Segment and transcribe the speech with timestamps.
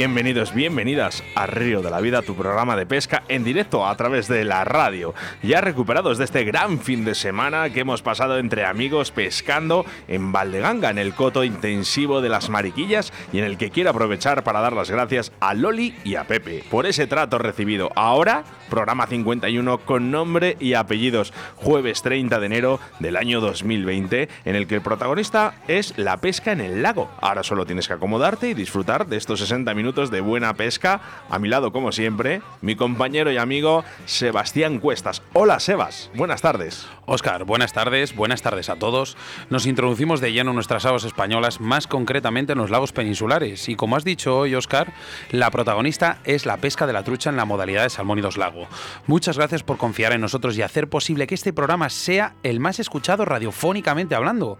[0.00, 4.28] Bienvenidos, bienvenidas a Río de la Vida, tu programa de pesca en directo a través
[4.28, 5.12] de la radio.
[5.42, 10.32] Ya recuperados de este gran fin de semana que hemos pasado entre amigos pescando en
[10.32, 14.62] Valdeganga, en el coto intensivo de las mariquillas y en el que quiero aprovechar para
[14.62, 17.90] dar las gracias a Loli y a Pepe por ese trato recibido.
[17.94, 24.56] Ahora, programa 51 con nombre y apellidos, jueves 30 de enero del año 2020, en
[24.56, 27.10] el que el protagonista es la pesca en el lago.
[27.20, 31.00] Ahora solo tienes que acomodarte y disfrutar de estos 60 minutos minutos de buena pesca.
[31.30, 35.20] A mi lado, como siempre, mi compañero y amigo Sebastián Cuestas.
[35.32, 36.12] Hola, Sebas.
[36.14, 36.86] Buenas tardes.
[37.06, 38.14] Oscar, buenas tardes.
[38.14, 39.16] Buenas tardes a todos.
[39.48, 43.68] Nos introducimos de lleno en nuestras aguas españolas, más concretamente en los lagos peninsulares.
[43.68, 44.92] Y como has dicho hoy, Oscar,
[45.32, 48.68] la protagonista es la pesca de la trucha en la modalidad de salmónidos lago.
[49.08, 52.78] Muchas gracias por confiar en nosotros y hacer posible que este programa sea el más
[52.78, 54.56] escuchado radiofónicamente hablando.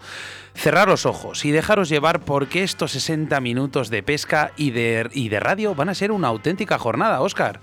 [0.61, 5.31] Cerrar los ojos y dejaros llevar porque estos 60 minutos de pesca y de, y
[5.31, 7.61] de radio van a ser una auténtica jornada, Oscar.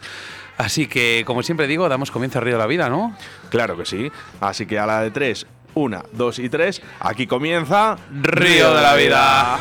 [0.57, 3.15] Así que, como siempre digo, damos comienzo al río de la vida, ¿no?
[3.51, 4.11] Claro que sí.
[4.41, 8.95] Así que a la de tres, una, dos y tres, aquí comienza Río de la
[8.95, 9.59] Vida.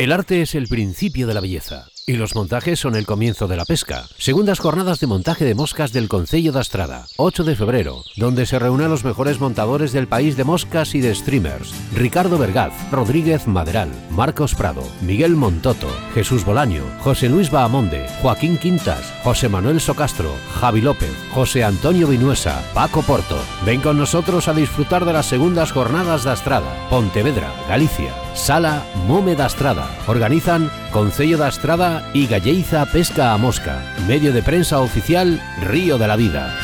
[0.00, 3.56] El arte es el principio de la belleza y los montajes son el comienzo de
[3.56, 4.08] la pesca.
[4.18, 8.58] Segundas jornadas de montaje de moscas del Concello de Astrada, 8 de febrero, donde se
[8.58, 11.72] reúnen los mejores montadores del país de moscas y de streamers.
[11.94, 19.12] Ricardo Vergaz, Rodríguez Maderal, Marcos Prado, Miguel Montoto, Jesús Bolaño, José Luis Bahamonde, Joaquín Quintas,
[19.22, 23.38] José Manuel Socastro, Javi López, José Antonio Vinuesa, Paco Porto.
[23.64, 28.12] Ven con nosotros a disfrutar de las segundas jornadas de Astrada, Pontevedra, Galicia.
[28.34, 29.90] Sala Mome da Astrada.
[30.06, 33.82] Organizan Concello da Astrada y Galleiza Pesca a Mosca.
[34.06, 36.54] Medio de prensa oficial Río de la Vida.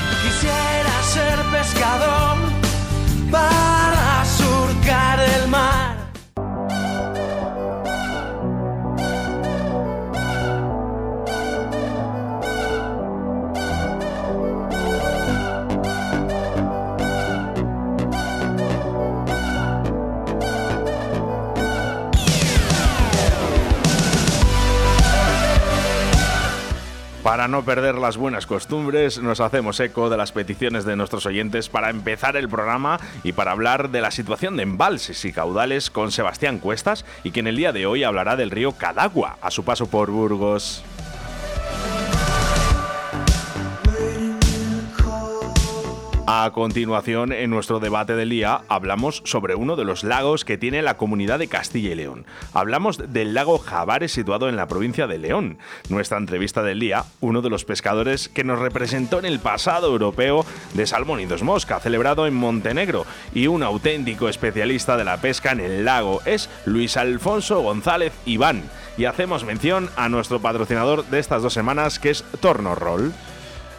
[27.27, 31.69] Para no perder las buenas costumbres, nos hacemos eco de las peticiones de nuestros oyentes
[31.69, 36.13] para empezar el programa y para hablar de la situación de embalses y caudales con
[36.13, 39.65] Sebastián Cuestas y que en el día de hoy hablará del río Cadagua a su
[39.65, 40.85] paso por Burgos.
[46.29, 50.83] A continuación, en nuestro debate del día, hablamos sobre uno de los lagos que tiene
[50.83, 52.27] la comunidad de Castilla y León.
[52.53, 55.59] Hablamos del lago Javares situado en la provincia de León.
[55.89, 60.45] Nuestra entrevista del día, uno de los pescadores que nos representó en el pasado europeo
[60.75, 65.53] de Salmón y Dos Mosca, celebrado en Montenegro, y un auténtico especialista de la pesca
[65.53, 68.65] en el lago, es Luis Alfonso González Iván.
[68.99, 73.13] Y hacemos mención a nuestro patrocinador de estas dos semanas, que es Torno Roll.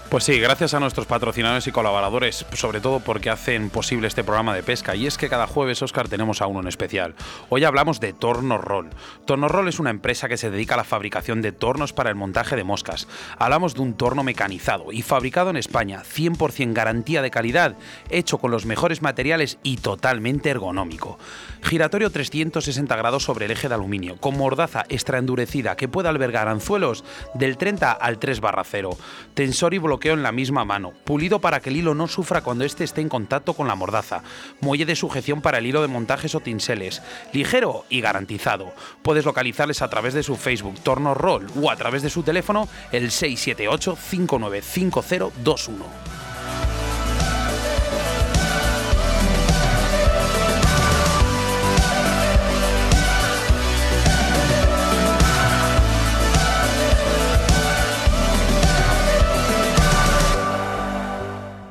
[0.09, 4.55] Pues sí, gracias a nuestros patrocinadores y colaboradores, sobre todo porque hacen posible este programa
[4.55, 4.95] de pesca.
[4.95, 7.13] Y es que cada jueves, Oscar, tenemos a uno en especial.
[7.49, 8.89] Hoy hablamos de Torno Roll.
[9.25, 12.15] Torno Roll es una empresa que se dedica a la fabricación de tornos para el
[12.15, 13.09] montaje de moscas.
[13.37, 17.75] Hablamos de un torno mecanizado y fabricado en España, 100% garantía de calidad,
[18.09, 21.19] hecho con los mejores materiales y totalmente ergonómico.
[21.67, 26.47] Giratorio 360 grados sobre el eje de aluminio, con mordaza extra endurecida que puede albergar
[26.47, 27.03] anzuelos
[27.33, 28.91] del 30 al 3 barra 0.
[29.33, 32.63] Tensor y bloqueo en la misma mano, pulido para que el hilo no sufra cuando
[32.63, 34.23] éste esté en contacto con la mordaza,
[34.61, 37.01] muelle de sujeción para el hilo de montajes o tinseles,
[37.33, 38.71] ligero y garantizado.
[39.01, 42.69] Puedes localizarles a través de su Facebook Torno Roll o a través de su teléfono
[42.93, 46.26] el 678 595021.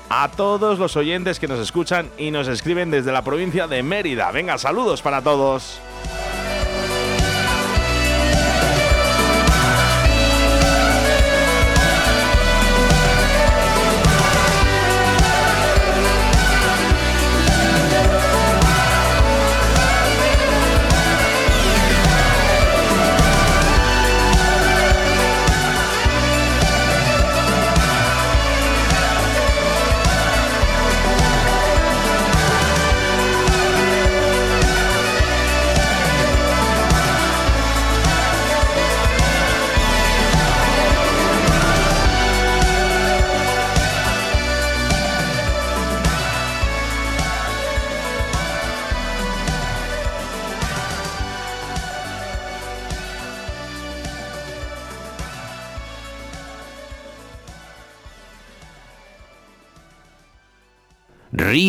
[0.09, 4.31] a todos los oyentes que nos escuchan y nos escriben desde la provincia de Mérida.
[4.31, 5.81] Venga, saludos para todos.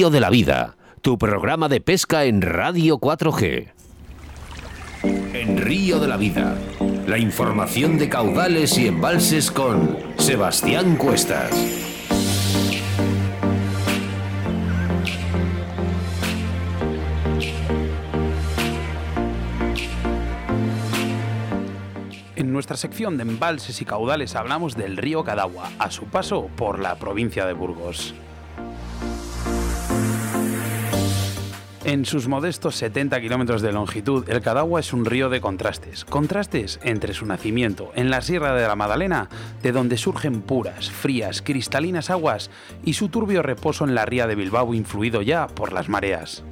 [0.09, 3.71] De la Vida, tu programa de pesca en Radio 4G.
[5.01, 6.55] En Río de la Vida,
[7.07, 11.49] la información de caudales y embalses con Sebastián Cuestas.
[22.35, 26.77] En nuestra sección de embalses y caudales hablamos del río Cadagua, a su paso por
[26.77, 28.13] la provincia de Burgos.
[31.85, 36.03] En sus modestos 70 kilómetros de longitud, el Cadagua es un río de contrastes.
[36.03, 39.29] Contrastes entre su nacimiento en la Sierra de la Madalena,
[39.61, 42.49] de donde surgen puras, frías, cristalinas aguas,
[42.83, 46.43] y su turbio reposo en la ría de Bilbao influido ya por las mareas.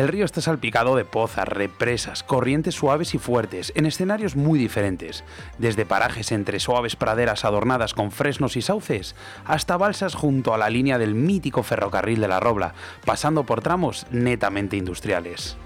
[0.00, 5.24] El río está salpicado de pozas, represas, corrientes suaves y fuertes, en escenarios muy diferentes,
[5.58, 9.14] desde parajes entre suaves praderas adornadas con fresnos y sauces,
[9.44, 12.72] hasta balsas junto a la línea del mítico ferrocarril de la Robla,
[13.04, 15.58] pasando por tramos netamente industriales.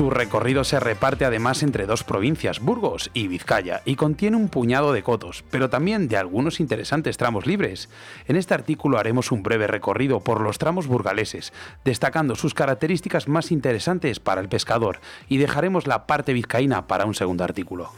[0.00, 4.94] Su recorrido se reparte además entre dos provincias, Burgos y Vizcaya, y contiene un puñado
[4.94, 7.90] de cotos, pero también de algunos interesantes tramos libres.
[8.26, 11.52] En este artículo haremos un breve recorrido por los tramos burgaleses,
[11.84, 17.14] destacando sus características más interesantes para el pescador, y dejaremos la parte vizcaína para un
[17.14, 17.92] segundo artículo.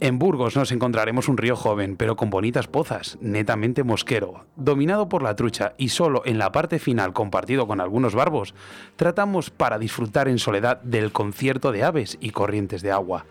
[0.00, 5.24] En Burgos nos encontraremos un río joven, pero con bonitas pozas, netamente mosquero, dominado por
[5.24, 8.54] la trucha y solo en la parte final compartido con algunos barbos,
[8.94, 13.26] tratamos para disfrutar en soledad del concierto de aves y corrientes de agua.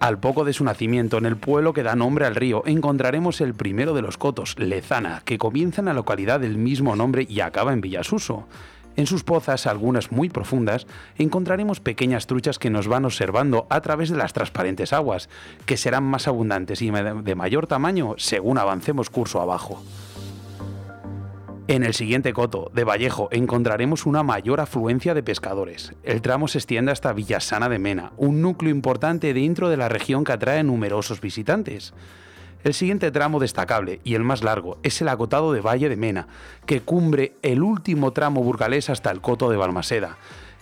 [0.00, 3.54] Al poco de su nacimiento, en el pueblo que da nombre al río, encontraremos el
[3.54, 7.72] primero de los cotos, Lezana, que comienza en la localidad del mismo nombre y acaba
[7.72, 8.46] en Villasuso.
[8.96, 14.10] En sus pozas, algunas muy profundas, encontraremos pequeñas truchas que nos van observando a través
[14.10, 15.28] de las transparentes aguas,
[15.66, 19.82] que serán más abundantes y de mayor tamaño según avancemos curso abajo.
[21.68, 25.94] En el siguiente coto, de Vallejo, encontraremos una mayor afluencia de pescadores.
[26.02, 30.24] El tramo se extiende hasta Villasana de Mena, un núcleo importante dentro de la región
[30.24, 31.94] que atrae numerosos visitantes.
[32.64, 36.28] El siguiente tramo destacable, y el más largo, es el acotado de Valle de Mena,
[36.64, 40.16] que cumbre el último tramo burgalés hasta el coto de Balmaseda.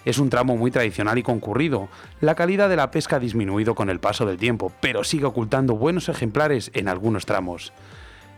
[0.07, 1.91] Es un tramo muy tradicional y concurrido.
[2.23, 5.77] La calidad de la pesca ha disminuido con el paso del tiempo, pero sigue ocultando
[5.77, 7.75] buenos ejemplares en algunos tramos.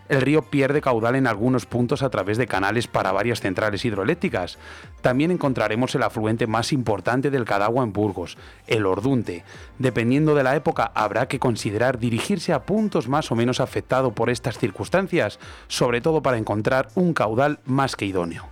[0.08, 4.58] El río pierde caudal en algunos puntos a través de canales para varias centrales hidroeléctricas.
[5.00, 9.44] También encontraremos el afluente más importante del Cadagua en Burgos, el Ordunte.
[9.78, 14.30] Dependiendo de la época, habrá que considerar dirigirse a puntos más o menos afectados por
[14.30, 18.48] estas circunstancias, sobre todo para encontrar un caudal más que idóneo.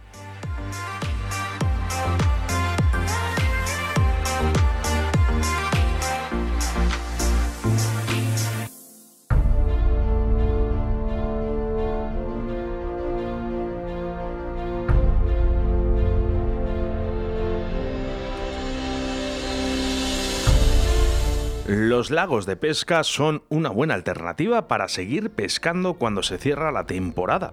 [21.90, 26.86] Los lagos de pesca son una buena alternativa para seguir pescando cuando se cierra la
[26.86, 27.52] temporada.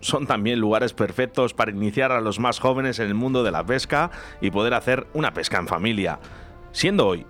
[0.00, 3.64] Son también lugares perfectos para iniciar a los más jóvenes en el mundo de la
[3.64, 4.10] pesca
[4.42, 6.18] y poder hacer una pesca en familia,
[6.72, 7.24] siendo hoy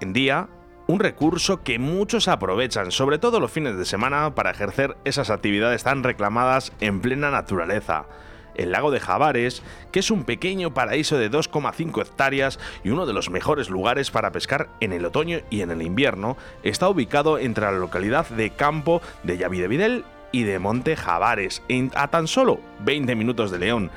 [0.00, 0.48] en día
[0.86, 5.82] un recurso que muchos aprovechan, sobre todo los fines de semana, para ejercer esas actividades
[5.82, 8.06] tan reclamadas en plena naturaleza
[8.54, 13.12] el lago de Javares, que es un pequeño paraíso de 2,5 hectáreas y uno de
[13.12, 17.64] los mejores lugares para pescar en el otoño y en el invierno, está ubicado entre
[17.64, 21.62] la localidad de Campo de Yavidevidel y de Monte Javares,
[21.94, 23.90] a tan solo 20 minutos de León.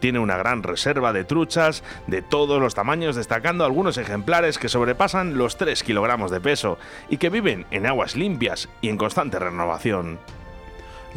[0.00, 5.36] Tiene una gran reserva de truchas de todos los tamaños, destacando algunos ejemplares que sobrepasan
[5.36, 10.18] los 3 kilogramos de peso y que viven en aguas limpias y en constante renovación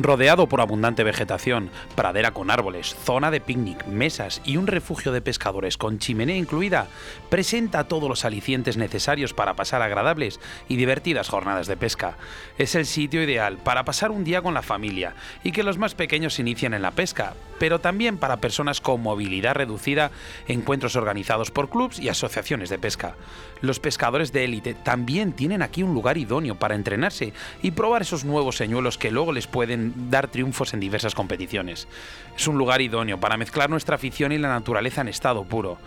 [0.04, 5.22] rodeado por abundante vegetación, pradera con árboles, zona de picnic, mesas y un refugio de
[5.22, 6.88] pescadores con chimenea incluida,
[7.30, 12.18] presenta todos los alicientes necesarios para pasar agradables y divertidas jornadas de pesca.
[12.58, 15.96] Es el sitio ideal para pasar un día con la familia y que los más
[15.96, 20.12] pequeños inicien en la pesca, pero también para personas con movilidad reducida,
[20.48, 23.16] encuentros organizados por clubs y asociaciones de pesca.
[23.62, 28.26] Los pescadores de élite también tienen aquí un lugar idóneo para entrenarse y probar esos
[28.26, 31.88] nuevos señuelos que luego les pueden dar triunfos en diversas competiciones.
[32.36, 35.78] Es un lugar idóneo para mezclar nuestra afición y la naturaleza en estado puro.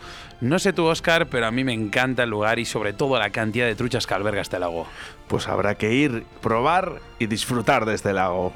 [0.41, 3.31] No sé tú, Oscar, pero a mí me encanta el lugar y sobre todo la
[3.31, 4.87] cantidad de truchas que alberga este lago.
[5.29, 8.53] Pues habrá que ir, probar y disfrutar de este lago.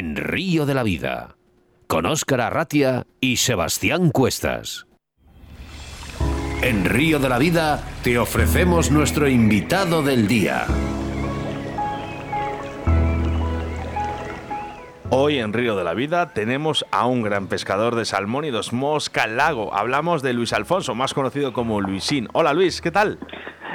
[0.00, 1.36] En Río de la Vida,
[1.86, 4.86] con Óscar Arratia y Sebastián Cuestas.
[6.62, 10.64] En Río de la Vida te ofrecemos nuestro invitado del día.
[15.10, 19.74] Hoy en Río de la Vida tenemos a un gran pescador de salmónidos, Mosca Lago.
[19.74, 22.26] Hablamos de Luis Alfonso, más conocido como Luisín.
[22.32, 23.18] Hola Luis, ¿qué tal?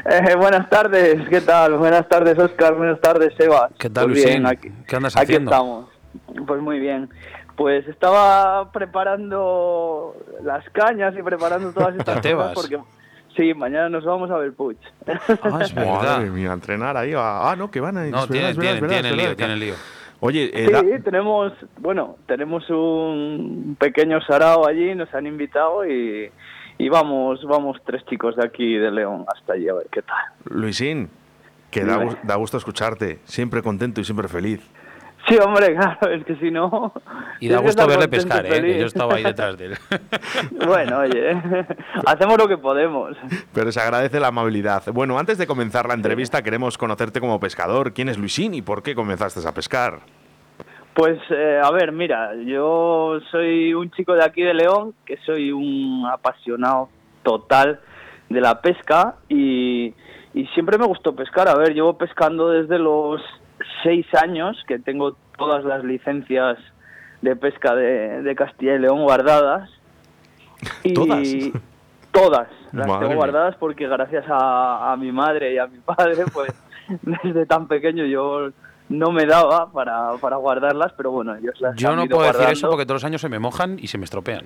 [0.10, 1.78] Eh, buenas tardes, ¿qué tal?
[1.78, 2.74] Buenas tardes, Oscar.
[2.74, 3.70] Buenas tardes, Seba.
[3.78, 4.44] ¿Qué tal, pues Luisín?
[4.88, 5.52] ¿Qué andas haciendo?
[5.52, 5.95] Aquí estamos.
[6.46, 7.10] Pues muy bien.
[7.56, 12.80] Pues estaba preparando las cañas y preparando todas estas cosas porque
[13.36, 14.78] sí, mañana nos vamos a ver Puch.
[15.08, 16.22] Ah, es verdad.
[16.22, 17.14] Madre entrenar ahí.
[17.16, 18.12] Ah, no, que van a ir.
[18.12, 19.76] No, tiene, lío, tiene lío.
[20.22, 26.32] Oye, eh, sí, tenemos, bueno, tenemos un pequeño sarao allí, nos han invitado y,
[26.78, 30.18] y vamos, vamos tres chicos de aquí de León hasta allí a ver qué tal.
[30.46, 31.10] Luisín,
[31.70, 34.62] que da, da gusto escucharte, siempre contento y siempre feliz.
[35.28, 36.94] Sí, hombre, claro, es que si no...
[37.40, 38.80] Y da gusto verle pescar, ¿eh?
[38.80, 39.78] yo estaba ahí detrás de él.
[40.68, 41.32] bueno, oye,
[42.06, 43.18] hacemos lo que podemos.
[43.54, 44.84] Pero se agradece la amabilidad.
[44.94, 47.94] Bueno, antes de comenzar la entrevista, queremos conocerte como pescador.
[47.94, 50.00] ¿Quién es Luisín y por qué comenzaste a pescar?
[50.94, 55.52] Pues, eh, a ver, mira, yo soy un chico de aquí de León, que soy
[55.52, 56.90] un apasionado
[57.24, 57.80] total
[58.30, 59.94] de la pesca y,
[60.34, 61.50] y siempre me gustó pescar.
[61.50, 63.22] A ver, llevo pescando desde los
[63.84, 66.58] seis años que tengo todas las licencias
[67.22, 69.70] de pesca de, Castilla y León guardadas.
[70.84, 71.28] Y ¿Todas?
[72.12, 76.54] Todas las tengo guardadas porque gracias a, mi madre y a mi padre, pues
[77.24, 78.52] desde tan pequeño yo
[78.88, 82.32] no me daba para, para guardarlas, pero bueno, ellos las Yo han no ido puedo
[82.32, 84.42] decir eso porque todos los años se me mojan y se me estropean.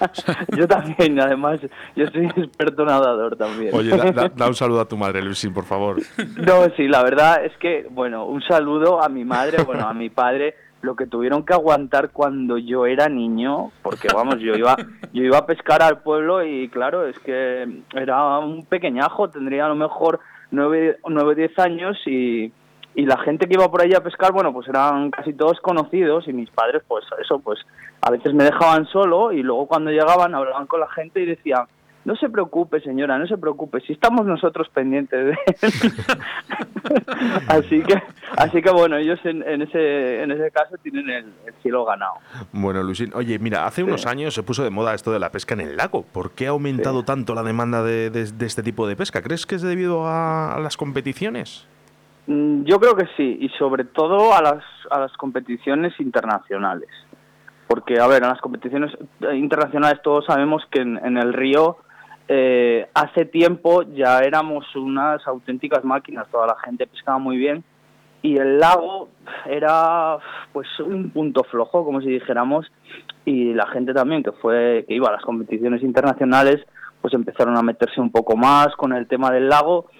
[0.56, 1.60] yo también, además,
[1.94, 3.74] yo soy experto nadador también.
[3.74, 5.96] Oye, da, da- da un saludo a tu madre, Luisín, por favor.
[6.36, 10.10] No, sí, la verdad es que, bueno, un saludo a mi madre, bueno, a mi
[10.10, 14.76] padre, lo que tuvieron que aguantar cuando yo era niño, porque vamos, yo iba,
[15.12, 19.68] yo iba a pescar al pueblo y claro, es que era un pequeñajo, tendría a
[19.68, 22.52] lo mejor nueve, nueve diez años y,
[22.94, 26.28] y la gente que iba por allí a pescar, bueno, pues eran casi todos conocidos
[26.28, 27.58] y mis padres, pues eso, pues
[28.00, 31.64] a veces me dejaban solo y luego cuando llegaban hablaban con la gente y decían,
[32.04, 35.92] no se preocupe, señora, no se preocupe, si estamos nosotros pendientes de él.
[37.48, 37.94] así que,
[38.36, 42.14] así que bueno, ellos en, en ese, en ese caso tienen el, el cielo ganado.
[42.52, 45.54] Bueno, Luisín, oye, mira, hace unos años se puso de moda esto de la pesca
[45.54, 46.02] en el lago.
[46.04, 47.06] ¿Por qué ha aumentado Sí.
[47.06, 49.22] tanto la demanda de, de- de este tipo de pesca?
[49.22, 51.66] ¿Crees que es debido a las competiciones?
[52.26, 56.88] Mm, Yo creo que sí, y sobre todo a las, a las competiciones internacionales.
[57.66, 61.78] Porque, a ver, en las competiciones eh, internacionales todos sabemos que en, el río
[62.28, 67.64] eh, hace tiempo ya éramos unas auténticas máquinas, toda la gente pescaba muy bien
[68.22, 69.10] y el lago
[69.44, 70.16] era
[70.52, 72.70] pues un punto flojo, como si dijéramos,
[73.26, 76.64] y la gente también que fue que iba a las competiciones internacionales
[77.02, 79.90] pues empezaron a meterse un poco más con el tema del lago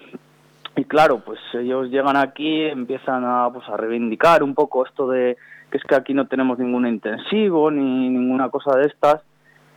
[0.75, 5.37] y claro, pues ellos llegan aquí, empiezan a, pues, a reivindicar un poco esto de
[5.71, 9.21] que es que aquí no tenemos ningún intensivo ni ninguna cosa de estas.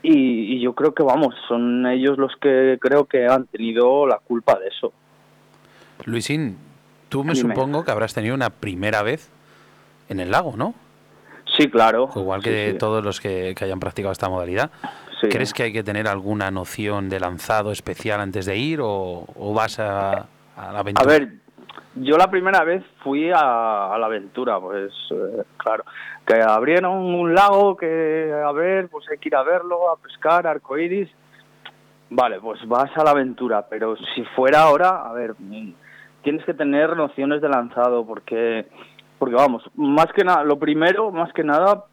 [0.03, 4.19] Y, y yo creo que, vamos, son ellos los que creo que han tenido la
[4.19, 4.93] culpa de eso.
[6.05, 6.57] Luisín,
[7.09, 7.55] tú me Dime.
[7.55, 9.31] supongo que habrás tenido una primera vez
[10.09, 10.75] en el lago, ¿no?
[11.57, 12.11] Sí, claro.
[12.15, 12.79] Igual Sí, que sí.
[12.79, 14.71] todos los que, que hayan practicado esta modalidad.
[15.21, 15.29] Sí.
[15.29, 19.53] ¿Crees que hay que tener alguna noción de lanzado especial antes de ir o, o
[19.55, 20.27] vas a,
[20.59, 21.07] a la A aventura?
[21.07, 21.29] ver,
[21.95, 25.85] yo la primera vez fui a, a la aventura, pues eh, claro,
[26.27, 30.47] que abrieron un lago que, a ver, pues hay que ir a verlo, a pescar,
[30.47, 31.09] arcoiris.
[32.11, 35.73] Vale, pues vas a la aventura, pero si fuera ahora, a ver, mm,
[36.23, 38.67] tienes que tener nociones de lanzado, porque,
[39.19, 41.85] porque vamos, más que nada, lo primero, más que nada,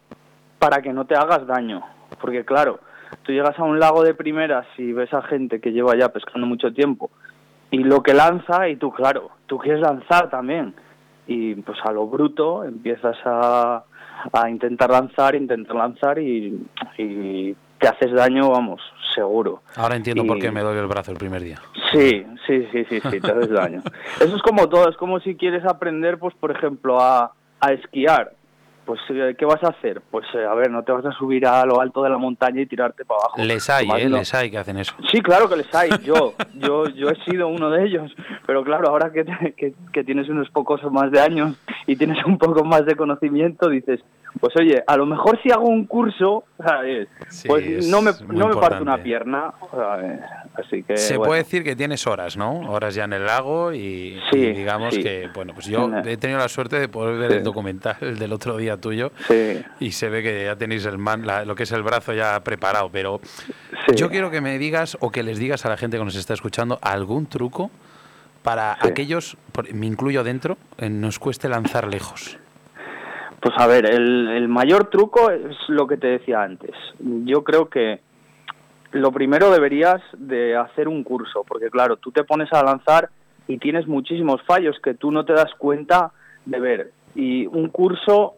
[0.59, 1.81] para que no te hagas daño,
[2.21, 2.79] porque claro,
[3.23, 6.47] tú llegas a un lago de primeras y ves a gente que lleva ya pescando
[6.47, 7.11] mucho tiempo
[7.71, 10.73] y lo que lanza y tú claro tú quieres lanzar también
[11.27, 13.83] y pues a lo bruto empiezas a,
[14.31, 16.65] a intentar lanzar intentar lanzar y,
[16.97, 18.81] y te haces daño vamos
[19.13, 21.57] seguro Ahora entiendo por y- qué me doy el brazo el primer día.
[21.93, 23.81] Sí, sí, sí, sí, sí, te haces daño.
[24.19, 28.33] Eso es como todo, es como si quieres aprender, pues, por ejemplo, a, a esquiar.
[28.85, 30.01] Pues, eh, ¿qué vas a hacer?
[30.11, 32.61] Pues, eh, a ver, no te vas a subir a lo alto de la montaña
[32.61, 33.41] y tirarte para abajo.
[33.43, 34.09] Les hay, Tomás, ¿eh?
[34.09, 34.17] no.
[34.17, 34.93] Les hay que hacen eso.
[35.11, 35.89] Sí, claro que les hay.
[36.03, 38.11] Yo, yo, yo he sido uno de ellos.
[38.45, 39.25] Pero claro, ahora que,
[39.57, 42.95] que, que tienes unos pocos o más de años y tienes un poco más de
[42.95, 44.01] conocimiento, dices,
[44.39, 47.07] pues oye, a lo mejor si hago un curso, ¿sabes?
[47.29, 49.53] Sí, pues es no me, no me parto una pierna.
[49.71, 50.19] ¿sabes?
[50.55, 50.97] Así que.
[50.97, 51.29] Se bueno.
[51.29, 52.59] puede decir que tienes horas, ¿no?
[52.71, 55.01] Horas ya en el lago y, Sí, y digamos sí.
[55.03, 58.33] que, bueno, pues yo he tenido la suerte de poder ver el documental el del
[58.33, 59.11] otro día tuyo
[59.79, 62.41] y se ve que ya tenéis el man, la- lo que es el brazo ya
[62.43, 63.19] preparado, pero
[63.95, 66.33] yo quiero que me digas o que les digas a la gente que nos está
[66.33, 67.71] escuchando algún truco
[68.43, 69.37] para aquellos,
[69.73, 72.37] me incluyo dentro, eh, nos cueste lanzar lejos.
[73.45, 76.71] Pues a ver, el, el mayor truco es lo que te decía antes.
[76.97, 77.99] Yo creo que
[78.93, 83.09] lo primero deberías de hacer un curso, porque claro, tú te pones a lanzar
[83.47, 86.11] y tienes muchísimos fallos que tú no te das cuenta
[86.43, 86.91] de ver.
[87.13, 88.33] Y un curso,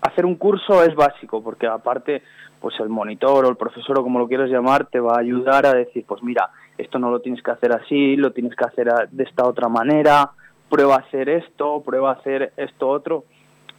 [0.00, 2.24] hacer un curso es básico, porque aparte,
[2.60, 5.64] pues el monitor o el profesor o como lo quieras llamar, te va a ayudar
[5.64, 8.88] a decir, pues mira, esto no lo tienes que hacer así, lo tienes que hacer
[9.12, 10.32] de esta otra manera,
[10.68, 13.26] prueba a hacer esto, prueba a hacer esto otro.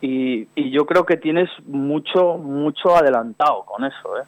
[0.01, 4.23] Y, y yo creo que tienes mucho, mucho adelantado con eso, ¿eh?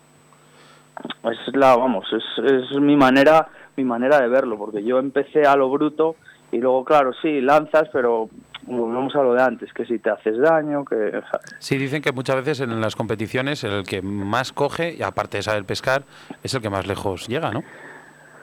[1.23, 5.55] Es la, vamos, es, es mi manera, mi manera de verlo, porque yo empecé a
[5.55, 6.15] lo bruto
[6.51, 8.29] y luego, claro, sí, lanzas, pero
[8.67, 10.95] volvemos a lo de antes, que si te haces daño, que...
[10.95, 15.01] o sea, Sí, dicen que muchas veces en las competiciones el que más coge, y
[15.01, 16.03] aparte de saber pescar,
[16.43, 17.63] es el que más lejos llega, ¿no?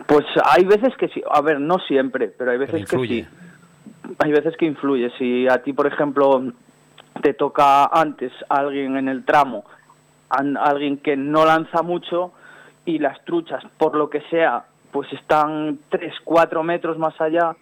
[0.07, 3.27] Pues hay veces que sí, a ver, no siempre, pero hay Pero veces que sí.
[4.19, 5.11] Hay veces que influye.
[5.19, 6.43] Si a ti, por ejemplo,
[7.23, 9.65] te toca antes alguien en el tramo,
[10.31, 12.33] an- alguien que no lanza mucho
[12.85, 17.55] y las truchas, por lo que sea, pues están 3, 4 metros más allá,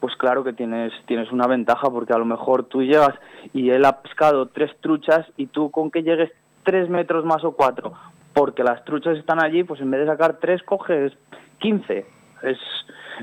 [0.00, 3.14] pues claro que tienes, tienes una ventaja porque a lo mejor tú llegas
[3.54, 6.30] y él ha pescado tres truchas y tú con que llegues
[6.64, 7.92] 3 metros más o 4,
[8.34, 11.12] porque las truchas están allí, pues en vez de sacar 3 coges
[11.60, 12.06] 15.
[12.42, 12.58] Es,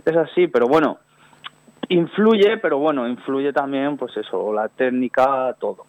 [0.05, 0.97] es así, pero bueno,
[1.91, 5.85] influye, pero bueno, influye también, pues eso, la técnica, todo.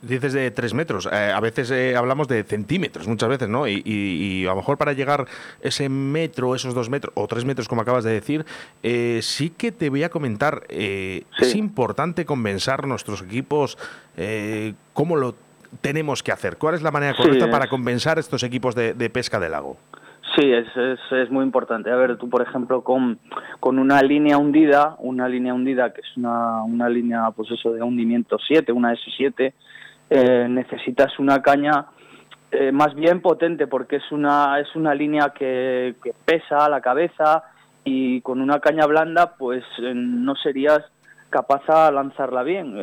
[0.00, 3.66] Dices de tres metros, eh, a veces eh, hablamos de centímetros, muchas veces, ¿no?
[3.68, 5.26] Y, a lo mejor para llegar
[5.60, 8.46] ese metro, esos dos metros, o tres metros, como acabas de decir,
[8.82, 13.76] eh, sí que te voy a comentar, es importante compensar nuestros equipos,
[14.94, 15.34] ¿cómo lo
[15.82, 16.56] tenemos que hacer?
[16.56, 19.76] ¿Cuál es la manera correcta para compensar estos equipos de, de pesca del lago?
[20.36, 20.66] Sí, es,
[21.10, 21.90] es, muy importante.
[21.90, 23.18] A ver, tú, por ejemplo, con,
[23.60, 27.82] con una línea hundida, una línea hundida que es una, una línea, pues eso, de
[27.82, 29.52] hundimiento 7, una S7,
[30.08, 31.86] eh, necesitas una caña
[32.50, 37.44] eh, más bien potente porque es una, es una línea que, que pesa la cabeza
[37.84, 40.80] y con una caña blanda, pues eh, no serías
[41.28, 42.74] capaz de lanzarla bien.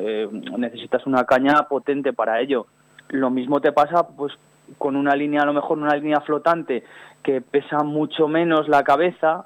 [0.57, 2.67] necesitas una caña potente para ello.
[3.09, 4.33] Lo mismo te pasa, pues,
[4.77, 6.83] con una línea, a lo mejor una línea flotante
[7.23, 9.45] que pesa mucho menos la cabeza,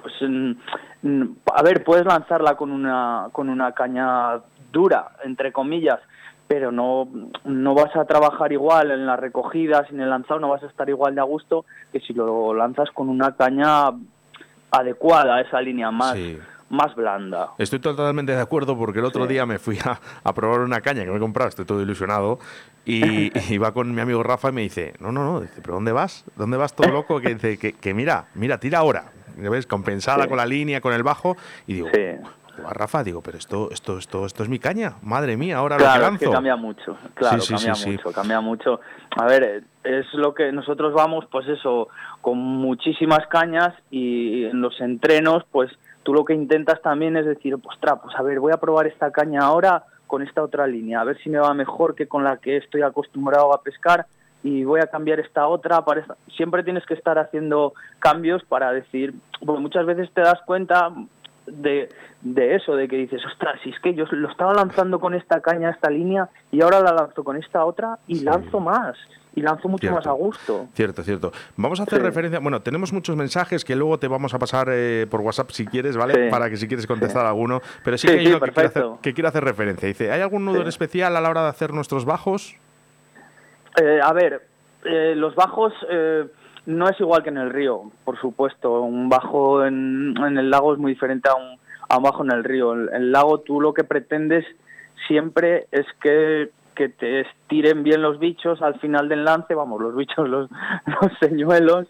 [0.00, 0.14] pues
[1.54, 4.40] a ver, puedes lanzarla con una con una caña
[4.72, 6.00] dura, entre comillas,
[6.48, 7.08] pero no,
[7.44, 10.88] no vas a trabajar igual en la recogida, sin el lanzado, no vas a estar
[10.88, 13.90] igual de a gusto que si lo lanzas con una caña
[14.70, 16.16] adecuada esa línea más,
[16.68, 17.52] más blanda.
[17.58, 21.10] Estoy totalmente de acuerdo porque el otro día me fui a, probar una caña que
[21.10, 22.38] me he comprado, estoy todo ilusionado,
[22.84, 25.92] y, iba con mi amigo Rafa y me dice, no, no, no, dice, ¿pero dónde
[25.92, 26.24] vas?
[26.36, 27.20] ¿Dónde vas todo loco?
[27.20, 29.12] Que dice, que, mira, mira, tira ahora.
[29.36, 29.66] ¿Ves?
[29.66, 31.36] Compensada con la línea, con el bajo.
[31.66, 31.88] Y digo,
[32.64, 35.84] a Rafa, digo, pero esto, esto, esto, esto es mi caña, madre mía, ahora lo
[35.84, 36.14] que lanzo.
[36.14, 38.80] Es que cambia mucho, claro, cambia mucho, cambia mucho.
[39.16, 41.88] A ver, es lo que nosotros vamos, pues eso,
[42.20, 45.70] con muchísimas cañas y en los entrenos, pues
[46.06, 49.10] tú lo que intentas también es decir, pues, pues a ver, voy a probar esta
[49.10, 52.36] caña ahora con esta otra línea, a ver si me va mejor que con la
[52.36, 54.06] que estoy acostumbrado a pescar
[54.44, 55.84] y voy a cambiar esta otra.
[55.84, 60.92] Para Siempre tienes que estar haciendo cambios para decir, bueno, muchas veces te das cuenta
[61.46, 61.88] de,
[62.22, 65.40] de eso, de que dices, ostras, si es que yo lo estaba lanzando con esta
[65.40, 68.96] caña, esta línea, y ahora la lanzo con esta otra y lanzo más
[69.36, 70.66] y lanzo mucho más a gusto.
[70.72, 71.30] Cierto, cierto.
[71.56, 75.06] Vamos a hacer referencia, bueno, tenemos muchos mensajes que luego te vamos a pasar eh,
[75.10, 76.30] por WhatsApp si quieres, ¿vale?
[76.30, 79.12] Para que si quieres contestar alguno, pero sí, que hay uno que quiere, hacer, que
[79.12, 79.86] quiere, hacer, referencia.
[79.86, 82.56] Dice, ¿hay algún nudo en especial a la hora de hacer nuestros bajos?
[83.78, 84.40] Eh, a ver,
[84.84, 85.74] eh, los bajos
[86.66, 88.82] no es igual que en el río, por supuesto.
[88.82, 92.32] Un bajo en, en el lago es muy diferente a un, a un bajo en
[92.32, 92.72] el río.
[92.74, 94.44] En el lago tú lo que pretendes
[95.06, 99.96] siempre es que que te estiren bien los bichos al final del lance, vamos, los
[99.96, 100.48] bichos, los,
[100.86, 101.88] los señuelos.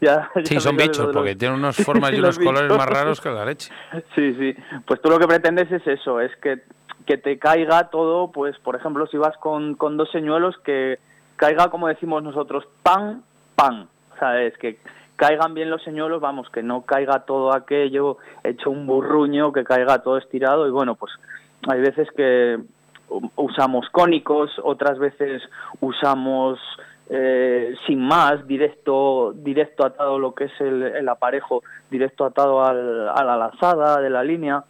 [0.00, 3.44] Ya, sí, son bichos, porque tienen unas formas y unos colores más raros que la
[3.44, 3.72] leche.
[4.14, 4.54] Sí, sí.
[4.86, 6.60] Pues tú lo que pretendes es eso, es que,
[7.06, 10.98] que te caiga todo, pues por ejemplo, si vas con, con dos señuelos, que
[11.36, 13.22] caiga, como decimos nosotros, pan,
[13.56, 13.88] pan.
[14.18, 14.56] ¿Sabes?
[14.58, 14.78] Que
[15.16, 20.02] caigan bien los señuelos, vamos, que no caiga todo aquello hecho un burruño, que caiga
[20.02, 21.12] todo estirado y bueno, pues
[21.68, 22.58] hay veces que
[23.36, 25.42] usamos cónicos, otras veces
[25.80, 26.58] usamos
[27.08, 33.24] eh, sin más, directo, directo atado lo que es el, aparejo, directo atado al, a
[33.24, 34.64] la lazada de la línea.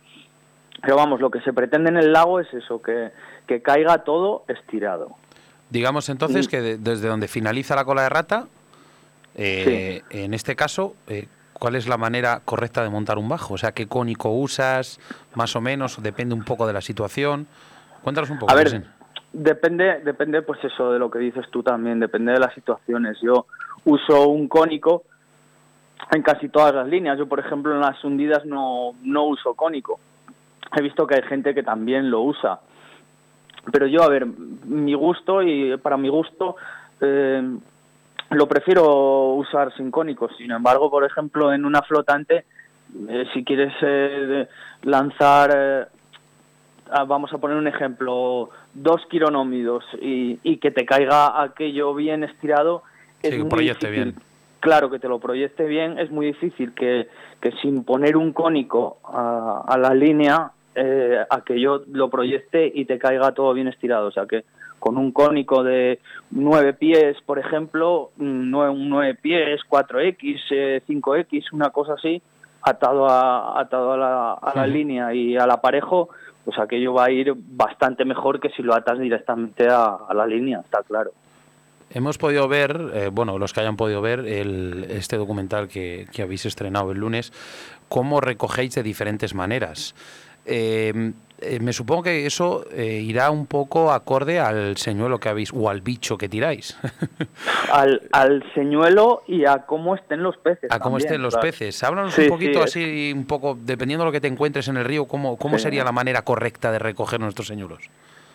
[0.83, 3.11] Pero vamos, lo que se pretende en el lago es eso, que,
[3.47, 5.17] que caiga todo estirado.
[5.71, 8.47] Digamos entonces que desde donde finaliza la cola de rata,
[9.37, 13.55] eh, en este caso, eh, ¿cuál es la manera correcta de montar un bajo?
[13.55, 14.99] O sea, ¿qué cónico usas?
[15.35, 17.47] Más o menos, depende un poco de la situación.
[18.03, 18.51] Cuéntanos un poco.
[18.51, 18.83] A ver,
[19.33, 23.19] depende, depende, pues eso de lo que dices tú también, depende de las situaciones.
[23.21, 23.47] Yo
[23.85, 25.05] uso un cónico
[26.13, 27.19] en casi todas las líneas.
[27.19, 30.01] Yo, por ejemplo, en las hundidas no, no uso cónico.
[30.77, 32.61] He visto que hay gente que también lo usa.
[33.73, 36.57] Pero yo, a ver, mi gusto y para mi gusto
[37.01, 37.59] eh,
[38.31, 40.37] lo prefiero usar sin cónicos.
[40.37, 42.45] Sin embargo, por ejemplo, en una flotante,
[43.09, 44.49] eh, si quieres eh,
[44.83, 45.91] lanzar
[46.91, 52.23] Ah, vamos a poner un ejemplo, dos quironómidos y, y que te caiga aquello bien
[52.23, 52.83] estirado,
[53.23, 53.91] es muy difícil.
[53.91, 54.15] bien.
[54.61, 57.09] Claro, que te lo proyecte bien, es muy difícil que,
[57.41, 63.33] que sin poner un cónico a, la línea, eh, aquello lo proyecte y te caiga
[63.33, 64.09] todo bien estirado.
[64.09, 64.45] O sea que
[64.87, 65.99] con un cónico de
[66.31, 72.23] nueve pies, por ejemplo, un nueve pies, 4X, 5X, eh, una cosa así,
[72.63, 76.11] atado a, atado a la, a la línea y al aparejo,
[76.45, 80.61] pues aquello va a ir bastante mejor que si lo atas directamente a, la línea,
[80.61, 81.11] está claro.
[81.91, 86.47] Hemos podido ver, eh, bueno, los que hayan podido ver el, este documental que, habéis
[86.47, 87.33] estrenado el lunes,
[87.89, 89.97] cómo recogéis de diferentes maneras.
[90.45, 95.53] Eh, eh, me supongo que eso eh, irá un poco acorde al señuelo que habéis
[95.53, 96.79] o al bicho que tiráis.
[97.73, 100.71] al, al señuelo y a cómo estén los peces.
[100.71, 101.47] A cómo estén los claro.
[101.49, 101.83] peces.
[101.85, 104.77] Háblanos Sí, un poquito sí, así, un poco, dependiendo de lo que te encuentres en
[104.79, 105.65] el río, cómo, cómo Sí.
[105.65, 107.83] sería la manera correcta de recoger nuestros señuelos.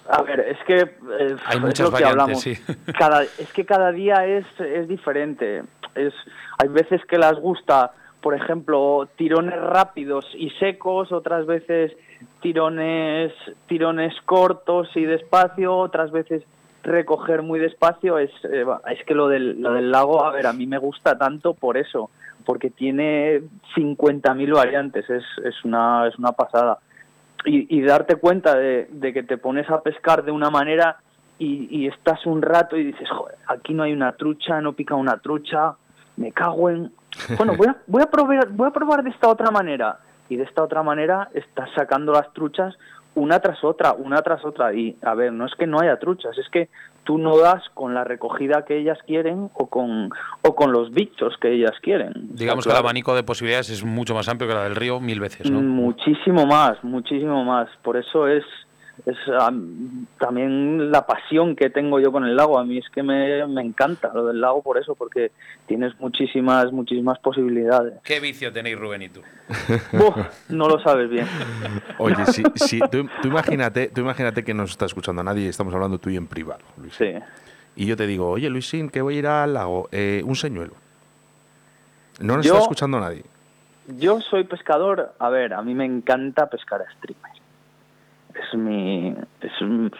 [0.09, 2.41] A ver, es que eh, Hay es muchas lo que hablamos.
[2.41, 2.53] sí.
[2.99, 5.63] Cada, es que cada día es, es diferente.
[5.95, 6.13] Es,
[6.57, 11.93] hay veces que les gusta, por ejemplo, tirones rápidos y secos, otras veces
[12.41, 13.33] tirones,
[13.67, 16.43] tirones cortos y despacio, otras veces
[16.83, 18.17] recoger muy despacio.
[18.17, 21.17] Es, eh, es que lo del, lo del lago, a ver, a mí me gusta
[21.17, 22.09] tanto por eso,
[22.45, 23.41] porque tiene
[23.75, 26.79] 50.000 variantes, es, es, una, es una pasada
[27.45, 30.97] y, y darte cuenta de, de que te pones a pescar de una manera
[31.39, 34.95] y, y estás un rato y dices, joder, aquí no hay una trucha, no pica
[34.95, 35.73] una trucha,
[36.17, 36.91] me cago en...
[37.37, 39.99] Bueno, voy a, voy a, probar, voy a probar de esta otra manera.
[40.31, 42.73] Y de esta otra manera estás sacando las truchas
[43.15, 44.73] una tras otra, una tras otra.
[44.73, 46.69] Y, a ver, no es que no haya truchas, es que
[47.03, 50.09] tú no das con la recogida que ellas quieren o con,
[50.41, 52.13] o con los bichos que ellas quieren.
[52.35, 55.19] Digamos que el abanico de posibilidades es mucho más amplio que la del río mil
[55.19, 55.61] veces, ¿no?
[55.61, 57.67] Muchísimo más, muchísimo más.
[57.81, 58.45] Por eso es,
[59.05, 62.59] es am, también la pasión que tengo yo con el lago.
[62.59, 65.31] A mí es que me, me encanta lo del lago por eso, porque
[65.67, 67.95] tienes muchísimas, muchísimas posibilidades.
[68.03, 69.21] ¿Qué vicio tenéis Rubén y tú?
[70.49, 71.25] No lo sabes bien.
[71.97, 75.47] Oye, sí, sí, tú, tú imagínate, tú imagínate que no nos está escuchando nadie y
[75.47, 76.93] estamos hablando tú y en privado, Luis.
[76.95, 77.13] Sí.
[77.75, 80.73] Y yo te digo, oye, Luisín, que voy a ir al lago, eh, un señuelo.
[82.19, 83.23] No nos Yo- está escuchando nadie.
[83.97, 87.31] Yo soy pescador, a ver, a mí me encanta pescar a streamer.
[88.33, 89.15] Es mi...
[89.41, 89.91] Es, un-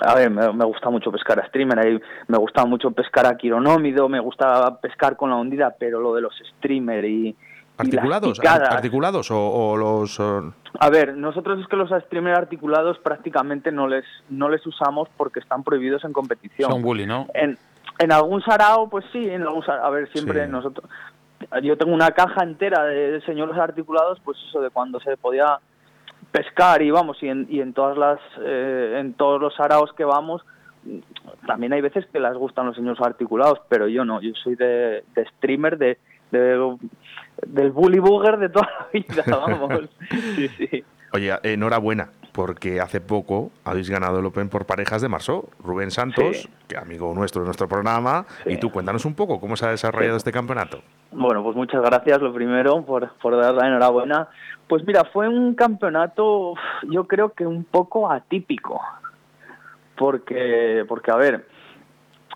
[0.00, 3.36] a ver, me, me gusta mucho pescar a streamer, ahí me gusta mucho pescar a
[3.36, 7.28] quironómido, me gusta pescar con la hundida, pero lo de los streamer y...
[7.28, 8.38] y las ¿Articulados?
[8.38, 10.20] picadas- ¿Articulados o, o los...?
[10.20, 15.08] o- A ver, nosotros es que los streamer articulados prácticamente no les no les usamos
[15.16, 16.70] porque están prohibidos en competición.
[16.70, 17.26] Son bully, ¿no?
[17.34, 17.58] En,
[17.98, 19.86] en algún sarao, pues sí, en algún sarao.
[19.86, 20.50] A ver, siempre Sí.
[20.52, 20.88] nosotros...
[21.62, 25.58] Yo tengo una caja entera de señores articulados, pues eso, de cuando se podía
[26.32, 30.04] pescar y vamos, y en, y en todas las eh, en todos los saraos que
[30.04, 30.42] vamos,
[31.46, 35.04] también hay veces que les gustan los señores articulados, pero yo no, yo soy de,
[35.14, 35.98] de streamer, de,
[36.30, 36.76] de-
[37.46, 39.88] del bully booger de toda la vida, vamos.
[40.36, 40.84] Sí, sí.
[41.12, 45.48] Oye, enhorabuena, porque hace poco habéis ganado el Open por parejas de Marsó.
[45.62, 46.48] Rubén Santos, Sí.
[46.68, 48.52] que amigo nuestro de nuestro programa, Sí.
[48.52, 50.82] y tú cuéntanos un poco cómo se ha desarrollado este campeonato.
[51.10, 54.28] Bueno, pues muchas gracias, lo primero, por, por dar la enhorabuena.
[54.68, 56.54] Pues mira, fue un campeonato,
[56.90, 58.78] yo creo que un poco atípico,
[59.96, 61.46] porque, porque a ver,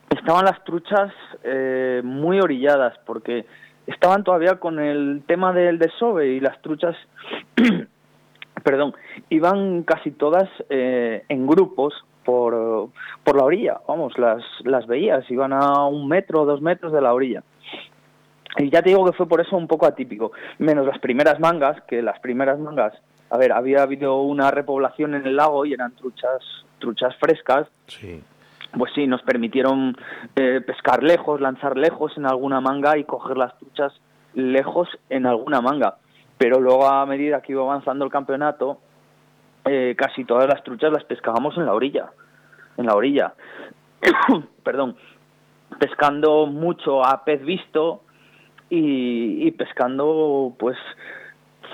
[0.08, 1.12] estaban las truchas
[1.44, 3.44] eh, muy orilladas, porque
[3.87, 6.96] estaban todavía con el tema del desove y las truchas,
[8.64, 8.94] perdón,
[9.28, 11.92] iban casi todas eh, en grupos
[12.24, 12.88] por,
[13.22, 17.02] por la orilla, vamos, las, las veías, iban a un metro o dos metros de
[17.02, 17.42] la orilla.
[18.58, 21.80] Y ya te digo que fue por eso un poco atípico, menos las primeras mangas,
[21.84, 22.92] que las primeras mangas,
[23.30, 26.42] a ver, había habido una repoblación en el lago y eran truchas,
[26.78, 28.22] truchas frescas, Sí.
[28.76, 29.96] pues sí, nos permitieron
[30.36, 33.92] eh, pescar lejos, lanzar lejos en alguna manga y coger las truchas
[34.34, 35.96] lejos en alguna manga.
[36.36, 38.78] Pero luego a medida que iba avanzando el campeonato,
[39.64, 42.10] eh, casi todas las truchas las pescábamos en la orilla,
[42.76, 43.32] en la orilla.
[44.62, 44.96] Perdón,
[45.78, 48.01] pescando mucho a pez visto
[48.74, 50.76] y, y pescando pues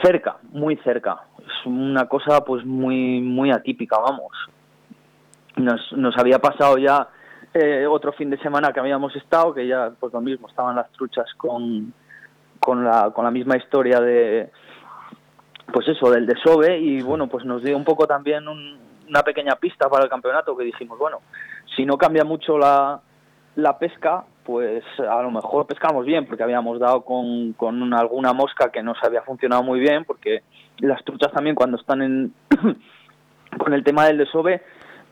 [0.03, 1.21] cerca, muy cerca.
[1.39, 4.33] Es una cosa pues muy muy atípica, vamos
[5.57, 7.09] nos, nos había pasado ya
[7.55, 10.91] eh, otro fin de semana que habíamos estado, que ya pues lo mismo, estaban las
[10.93, 11.93] truchas con,
[12.61, 14.51] con, la, con la misma historia de,
[15.73, 19.57] pues eso, del desove y bueno, pues nos dio un poco también un- una pequeña
[19.57, 21.21] pista para el campeonato que dijimos, bueno,
[21.75, 23.01] si no cambia mucho la,
[23.57, 28.33] la pesca, pues a lo mejor pescamos bien, porque habíamos dado con, con una- alguna
[28.33, 30.43] mosca que nos había funcionado muy bien, porque
[30.79, 32.33] las truchas también cuando están en
[33.59, 34.63] con el tema del desove,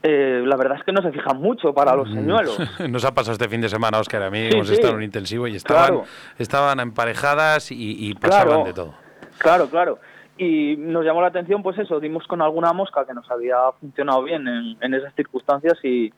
[0.02, 2.58] eh, la verdad es que no se fijan mucho para los señuelos.
[2.88, 4.72] Nos ha pasado este fin de semana, Óscar, a mí Sí, hemos sí.
[4.74, 6.04] estado en un intensivo y estaban, Claro.
[6.38, 8.64] estaban emparejadas y, y pasaban Claro.
[8.64, 8.94] de todo.
[9.36, 9.98] Claro, claro.
[10.38, 14.22] Y nos llamó la atención, pues eso, dimos con alguna mosca que nos había funcionado
[14.22, 16.10] bien en, en esas circunstancias y,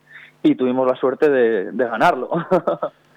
[0.44, 2.30] y tuvimos la suerte de, de ganarlo.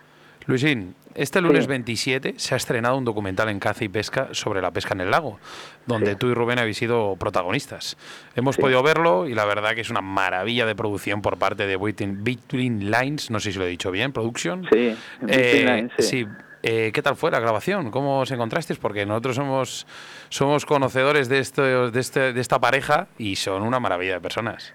[0.48, 1.70] Luisín, este lunes Sí.
[1.70, 5.12] 27 se ha estrenado un documental en caza y pesca sobre la pesca en el
[5.12, 5.40] lago,
[5.86, 6.16] donde Sí.
[6.18, 7.96] tú y Rubén habéis sido protagonistas.
[8.36, 8.62] Hemos Sí.
[8.62, 12.90] podido verlo y la verdad que es una maravilla de producción por parte de Between,
[12.92, 14.68] Lines, no sé si lo he dicho bien, Production.
[14.72, 14.96] sí,
[15.28, 16.04] Eh, Line, sí.
[16.04, 16.28] sí,
[16.64, 17.90] Eh, ¿Qué tal fue la grabación?
[17.90, 18.78] ¿Cómo os encontrasteis?
[18.78, 19.88] Porque nosotros somos,
[20.30, 24.72] somos conocedores de, esto, de, este, de esta pareja y son una maravilla de personas.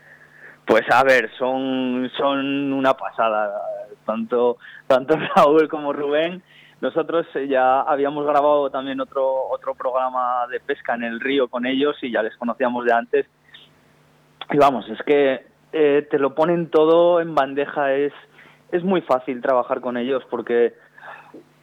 [0.67, 3.53] Pues a ver, son, son una pasada.
[4.07, 6.43] Tanto, tanto Raúl como Rubén.
[6.81, 11.97] Nosotros ya habíamos grabado también otro, otro programa de pesca en el río con ellos
[12.03, 13.27] y ya les conocíamos de antes.
[14.51, 17.95] Y vamos, es que eh, te lo ponen todo en bandeja.
[17.95, 18.13] Es,
[18.73, 20.75] es muy fácil trabajar con ellos porque,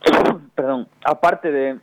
[0.56, 1.80] perdón, aparte de,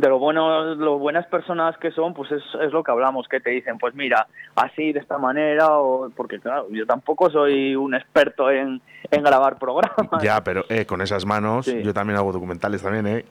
[0.00, 3.40] de lo bueno, lo buenas personas que son, pues es, es lo que hablamos, que
[3.40, 7.94] te dicen, pues mira, así, de esta manera, o porque claro, yo tampoco soy un
[7.94, 10.22] experto en, en grabar programas.
[10.22, 11.82] Ya, pero eh, con esas manos, Sí.
[11.82, 13.24] yo también hago documentales también, ¿eh?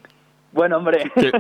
[0.52, 1.12] Bueno, hombre.
[1.16, 1.32] Que,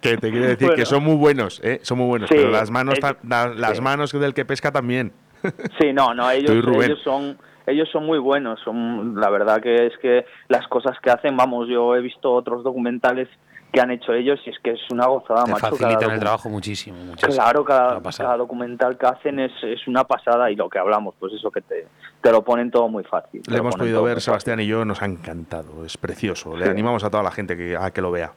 [0.00, 1.80] que te quiero decir que son muy buenos, ¿eh?
[1.82, 3.82] Son muy buenos, Sí, pero las manos, la- las sí.
[3.82, 5.12] manos del que pesca también.
[5.80, 6.50] Sí, no, no, ellos,
[6.82, 11.10] ellos son ellos son muy buenos, son la verdad que es que las cosas que
[11.10, 13.28] hacen, vamos, yo he visto otros documentales
[13.72, 15.60] que han hecho ellos y es que es una gozada, Te macho.
[15.60, 16.96] cada facilitan el trabajo muchísimo.
[17.04, 17.34] muchísimo.
[17.34, 21.50] Claro, cada, documental que hacen es, es una pasada y lo que hablamos, pues eso
[21.50, 21.86] que te,
[22.22, 23.42] te lo ponen todo muy fácil.
[23.46, 26.56] Le lo hemos podido ver, Sebastián y yo, nos ha encantado, es precioso.
[26.56, 26.70] Le Sí.
[26.70, 28.32] animamos a toda la gente que, a que lo vea.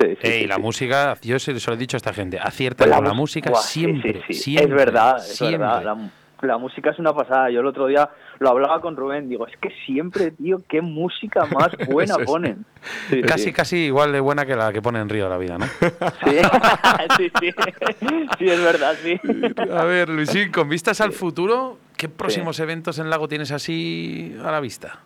[0.00, 0.60] Sí, sí, Ey, sí, la sí.
[0.62, 3.54] música, yo se, lo he dicho a esta gente, acierta Pues con la mus- música
[3.56, 4.34] siempre, sí, sí.
[4.34, 4.64] siempre.
[4.70, 5.58] Es verdad, es siempre.
[5.58, 5.82] verdad.
[5.82, 7.50] La, la música es una pasada.
[7.50, 8.08] Yo el otro día
[8.40, 12.24] lo hablaba con Rubén, digo, es que siempre, tío, qué música más buena es.
[12.26, 12.64] ponen.
[13.10, 13.52] Sí, Casi, sí.
[13.52, 15.66] casi igual de buena que la que pone en Río de la Vida, ¿no?
[16.24, 16.36] Sí,
[17.16, 17.50] sí, sí.
[18.38, 19.20] Sí, es verdad, sí.
[19.72, 24.50] A ver, Luisín, con vistas al futuro, ¿qué próximos eventos en Lago tienes así a
[24.52, 25.00] la vista?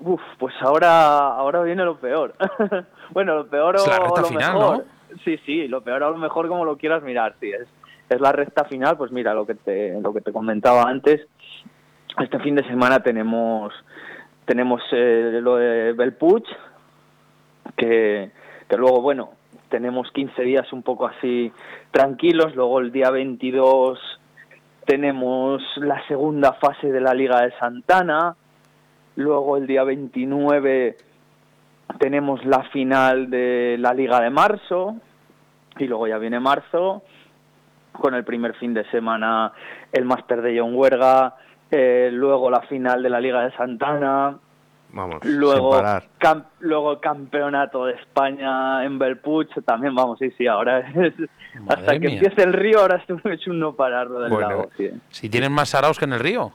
[0.00, 2.34] Uf, pues ahora, ahora viene lo peor.
[3.10, 4.84] bueno, lo peor o Es la recta lo final, mejor.
[5.24, 7.50] Sí, sí, lo peor o lo mejor como lo quieras mirar, sí.
[7.50, 7.66] Es,
[8.08, 11.20] es la recta final, pues mira, lo que te, lo que te comentaba antes.
[12.20, 13.72] Este fin de semana tenemos
[14.44, 16.46] tenemos eh, lo de Belpuch,
[17.76, 18.30] que,
[18.66, 19.30] que luego, bueno,
[19.68, 21.52] tenemos 15 días un poco así
[21.90, 22.56] tranquilos.
[22.56, 23.98] Luego el día 22
[24.86, 28.34] tenemos la segunda fase de la Liga de Santana.
[29.16, 30.96] Luego el día 29
[31.98, 34.96] tenemos la final de la Liga de Marzo.
[35.78, 37.02] Y luego ya viene marzo
[37.92, 39.52] con el primer fin de semana
[39.92, 41.36] el Máster de John Huerga.
[41.70, 44.36] Eh, luego la final de la Liga de Santana.
[44.90, 46.04] Vamos, Luego, sin parar.
[46.18, 51.12] cam- luego el campeonato de España en Belpuch, también vamos, sí, sí, ahora es,
[51.68, 54.48] hasta que empiece el río, ahora es un no pararlo del Bueno.
[54.48, 54.70] lago.
[54.78, 54.90] Sí.
[55.10, 56.52] Si tienen más saraos que en el río.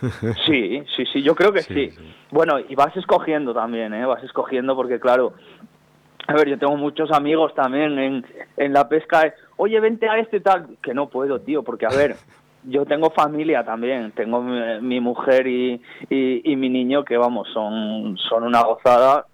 [0.46, 2.14] sí, sí, sí, yo creo que Sí, sí, sí.
[2.30, 4.04] Bueno, y vas escogiendo también, ¿eh?
[4.06, 5.34] Vas escogiendo porque, claro,
[6.28, 9.22] a ver, yo tengo muchos amigos también en, en la pesca.
[9.26, 10.76] eh, Oye, vente a este tal.
[10.82, 12.16] Que no puedo, tío, porque, a ver,
[12.66, 14.12] yo tengo familia también.
[14.12, 19.26] Tengo mi, mi mujer y, y, mi niño que, vamos, son, son una gozada.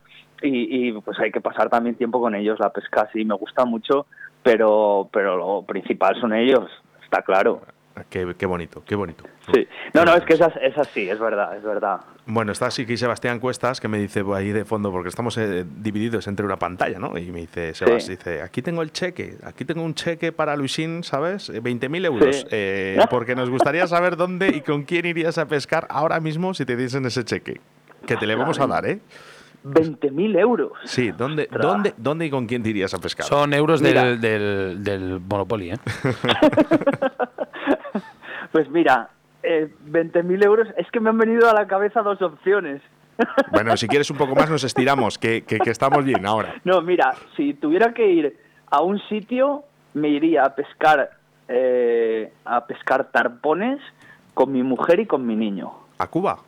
[0.43, 2.59] Y, y, pues hay que pasar también tiempo con ellos.
[2.61, 4.07] La pesca sí me gusta mucho,
[4.43, 6.69] pero, pero lo principal son ellos,
[7.05, 7.63] está claro.
[8.09, 9.25] Qué, qué bonito, qué bonito.
[9.53, 9.67] Sí.
[9.93, 12.01] No, no, es que es, es así, es verdad, es verdad.
[12.25, 16.27] Bueno, está aquí Sebastián Cuestas que me dice ahí de fondo, porque estamos eh, divididos
[16.27, 17.17] entre una pantalla, ¿no?
[17.19, 18.13] Y me dice, Sebas, Sí.
[18.13, 21.51] dice, aquí tengo el cheque, aquí tengo un cheque para Luisín, ¿sabes?
[21.51, 22.37] Eh, 20.000 euros.
[22.37, 22.47] Sí.
[22.51, 26.65] Eh, porque nos gustaría saber dónde y con quién irías a pescar ahora mismo si
[26.65, 27.61] te diesen ese cheque.
[28.07, 29.01] Que te le vamos a dar, ¿eh?
[29.65, 30.73] 20.000 euros.
[30.85, 31.63] Sí, ¿dónde, Ostras.
[31.63, 33.27] dónde, dónde y con quién te irías a pescar?
[33.27, 35.79] Son euros del, del, del Monopoly, ¿eh?
[38.53, 39.09] Pues mira,
[39.43, 42.81] eh, 20.000 euros, es que me han venido a la cabeza dos opciones.
[43.53, 46.55] Bueno, si quieres un poco más nos estiramos, que, que- que estamos bien ahora.
[46.65, 48.37] No, mira, si tuviera que ir
[48.71, 51.11] a un sitio, me iría a pescar,
[51.49, 53.79] eh, a pescar tarpones
[54.35, 56.39] con mi mujer y con mi niño, ¿A Cuba?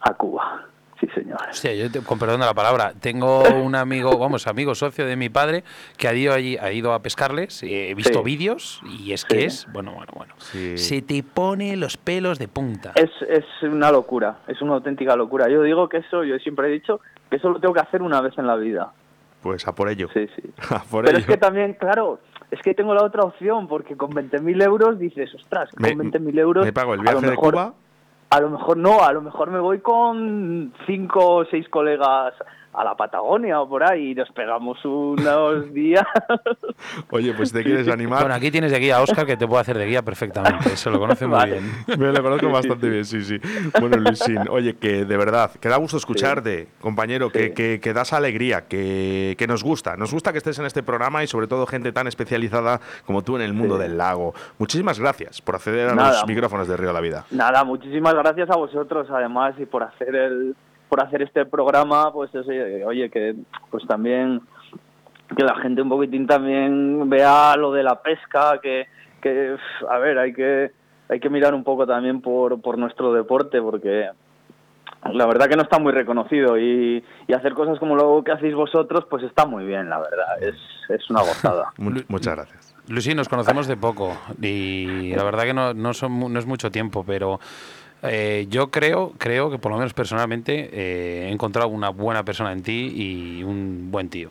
[0.00, 0.66] a Cuba.
[1.02, 1.36] Sí, señor.
[1.50, 5.16] Hostia, yo, te- con perdón de la palabra, tengo un amigo, vamos, amigo socio de
[5.16, 5.64] mi padre,
[5.96, 8.24] que ha ido allí, ha ido a pescarles, eh, he visto Sí.
[8.24, 9.44] vídeos y es que Sí.
[9.46, 10.34] es, bueno, bueno, bueno.
[10.38, 10.78] Sí.
[10.78, 12.92] Se te pone los pelos de punta.
[12.94, 15.48] Es, es una locura, es una auténtica locura.
[15.48, 18.20] Yo digo que eso, yo siempre he dicho que eso lo tengo que hacer una
[18.20, 18.92] vez en la vida.
[19.42, 20.08] Pues a por ello.
[20.14, 20.42] Sí, sí.
[20.70, 21.26] A por Pero ello.
[21.26, 22.20] es que también, claro,
[22.52, 26.38] es que tengo la otra opción, porque con 20.000 euros dices, ostras, con Me- 20.000
[26.38, 26.64] euros...
[26.64, 27.74] me pago el a lo viaje de mejor- Cuba.
[28.32, 32.32] A lo mejor no, a lo mejor me voy con cinco o seis colegas
[32.74, 36.04] a la Patagonia o por ahí y nos pegamos unos días.
[37.10, 38.20] Oye, pues si te quieres animar.
[38.20, 40.90] Bueno, aquí tienes de guía a Oscar que te puede hacer de guía perfectamente, se
[40.90, 41.60] lo conoce muy Vale.
[41.60, 42.00] bien.
[42.00, 43.38] Me lo conozco bastante bien, sí, sí.
[43.80, 47.54] Bueno, Luisín, oye, que de verdad, que da gusto escucharte, compañero, que, Sí.
[47.54, 49.96] que, que das alegría, que, que nos gusta.
[49.96, 53.36] Nos gusta que estés en este programa y sobre todo gente tan especializada como tú
[53.36, 53.82] en el mundo Sí.
[53.82, 54.34] del lago.
[54.58, 56.12] Muchísimas gracias por acceder a Nada.
[56.12, 57.24] los micrófonos de Río de la Vida.
[57.30, 60.54] Nada, muchísimas gracias a vosotros además y por hacer el,
[60.92, 63.34] por hacer este programa, pues oye, que
[63.70, 64.42] pues también
[65.34, 68.88] que la gente un poquitín también vea lo de la pesca, que,
[69.22, 69.56] que
[69.88, 70.70] a ver, hay que
[71.08, 74.10] hay que mirar un poco también por, por nuestro deporte, porque
[75.14, 77.02] la verdad que no está muy reconocido y,
[77.34, 80.56] hacer cosas como lo que hacéis vosotros, pues está muy bien, la verdad, es,
[80.90, 81.72] es una gozada.
[82.08, 82.76] Muchas gracias.
[82.88, 86.70] Lucy, nos conocemos de poco y la verdad que no, no, son, no es mucho
[86.70, 87.40] tiempo, pero
[88.02, 92.52] eh, yo creo, creo que por lo menos personalmente eh, he encontrado una buena persona
[92.52, 94.30] en ti y un buen tío.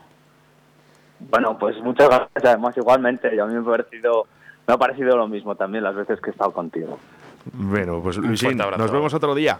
[1.20, 2.46] Bueno, pues muchas gracias.
[2.46, 4.28] Además, igualmente, a mí me ha parecido,
[4.68, 6.98] me ha parecido lo mismo también las veces que he estado contigo.
[7.54, 9.60] Bueno, pues Luisín, nos vemos otro día.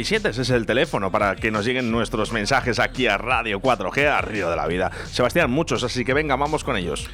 [0.05, 4.07] Siete Ese es el teléfono para que nos lleguen nuestros mensajes aquí a Radio 4G,
[4.07, 4.91] a Río de la Vida.
[5.11, 7.09] Sebastián, muchos, así que venga, vamos con ellos.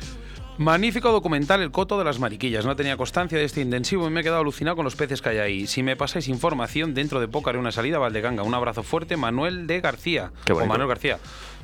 [0.61, 2.67] Magnífico documental El Coto de las Mariquillas.
[2.67, 5.31] No tenía constancia de este intensivo y me he quedado alucinado con los peces que
[5.31, 5.67] hay ahí.
[5.67, 8.43] Si me pasáis información, dentro de poco haré una salida a Valdeganga.
[8.43, 10.33] Un abrazo fuerte, Manuel de García.
[10.53, 11.19] o Manuel García.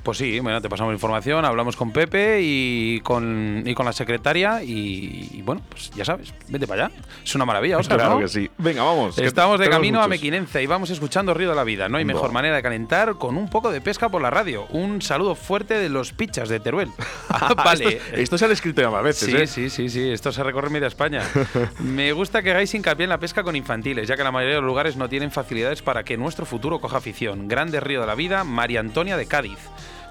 [0.07, 4.63] Pues sí, bueno, te pasamos información, hablamos con Pepe y con, y con la secretaria
[4.63, 6.95] y, bueno, pues ya sabes, vete para allá.
[7.25, 8.49] Es una maravilla, Oscar, Claro que sí.
[8.57, 9.19] Venga, vamos.
[9.19, 11.89] Estamos de camino a Mequinenza y vamos escuchando Río de la Vida.
[11.89, 14.69] No hay mejor manera de calentar con un poco de pesca por la radio.
[14.71, 16.91] Un saludo fuerte de los pichas de Teruel.
[17.29, 18.01] Ah, vale.
[18.13, 19.47] esto, se ha escrito ya más veces, sí, ¿eh?
[19.49, 20.11] Sí, sí, sí.
[20.11, 21.23] Esto se recorre media España.
[21.81, 24.61] Me gusta que hagáis hincapié en la pesca con infantiles, ya que la mayoría de
[24.61, 27.49] los lugares no tienen facilidades para que nuestro futuro coja afición.
[27.49, 29.59] Grande Río de la Vida, María Antonia de Cádiz.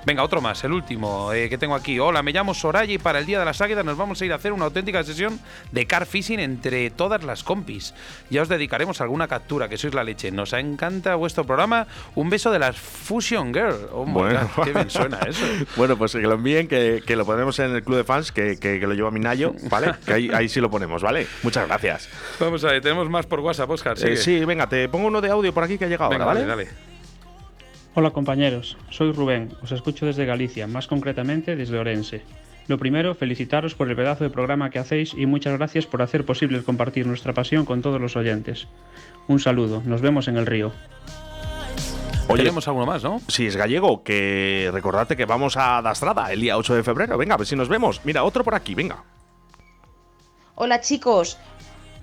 [0.06, 1.98] Venga, otro más, el último eh, que tengo aquí.
[1.98, 4.34] Hola, me llamo Soraya y para el Día de las Águilas nos vamos a ir
[4.34, 5.40] a hacer una auténtica sesión
[5.72, 7.96] de car fishing entre todas las compis.
[8.30, 10.30] Ya os dedicaremos alguna captura, que sois la leche.
[10.30, 11.88] Nos encanta vuestro programa.
[12.14, 13.90] Un beso de las Fusion Girl.
[13.92, 14.48] Oh, bueno.
[14.64, 15.44] qué bien suena eso.
[15.76, 18.78] bueno, pues que lo envíen, que, lo ponemos en el club de fans, que, que,
[18.78, 19.96] lo lleva Minayo, ¿vale?
[20.06, 21.26] que ahí, ahí, sí lo ponemos, ¿vale?
[21.42, 22.10] Muchas gracias.
[22.40, 23.98] Vamos a ver, tenemos más por WhatsApp, Oscar.
[24.04, 26.12] Eh, sí, venga, te pongo uno de audio por aquí que ha llegado.
[26.12, 26.46] Venga, ¿vale?
[26.46, 26.66] dale.
[26.66, 26.95] dale.
[27.98, 32.24] Hola compañeros, soy Rubén, os escucho desde Galicia, más concretamente desde Orense.
[32.68, 36.26] Lo primero, felicitaros por el pedazo de programa que hacéis y muchas gracias por hacer
[36.26, 38.68] posible compartir nuestra pasión con todos los oyentes.
[39.30, 40.74] Un saludo, nos vemos en el río.
[42.28, 43.22] Oye, Tenemos alguno más, ¿no?
[43.30, 47.18] Si es gallego, que recordate que vamos a Dastrada el día 8 de febrero.
[47.18, 48.02] Venga, a ver si nos vemos.
[48.04, 49.06] Mira, otro por aquí, venga.
[50.56, 51.38] Hola chicos,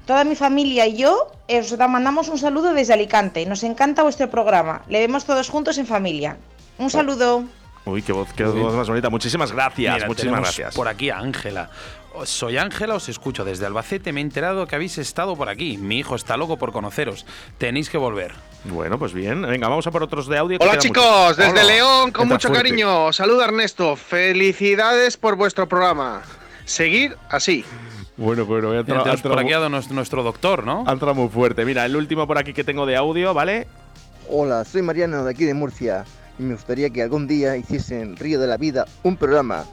[0.06, 3.46] Toda mi familia y yo os mandamos un saludo desde Alicante.
[3.46, 4.82] Nos encanta vuestro programa.
[4.88, 6.36] Le vemos todos juntos en familia.
[6.78, 7.44] Un saludo.
[7.84, 9.10] Uy, qué voz, qué voz más bonita.
[9.10, 10.06] Muchísimas gracias.
[10.06, 10.74] muchísimas gracias.
[10.74, 11.70] Por aquí Ángela.
[12.24, 14.12] Soy Ángela, os escucho desde Albacete.
[14.12, 15.78] Me he enterado que habéis estado por aquí.
[15.78, 17.24] Mi hijo está loco por conoceros.
[17.58, 18.32] Tenéis que volver.
[18.64, 19.42] Bueno, pues bien.
[19.42, 20.58] Venga, vamos a por otros de audio.
[20.60, 23.12] Hola chicos, desde León, con mucho cariño.
[23.12, 23.96] Saluda Ernesto.
[23.96, 26.22] Felicidades por vuestro programa.
[26.64, 27.64] Seguir así.
[28.16, 29.22] Bueno, bueno, voy a entrar.
[29.22, 30.84] por aquí ha nuestro, doctor, ¿no?
[30.86, 31.64] Ha entrado muy fuerte.
[31.64, 33.66] Mira, el último por aquí que tengo de audio, ¿vale?
[34.28, 36.04] Hola, soy Mariano de aquí de Murcia
[36.38, 39.64] y me gustaría que algún día hiciesen Río de la Vida un programa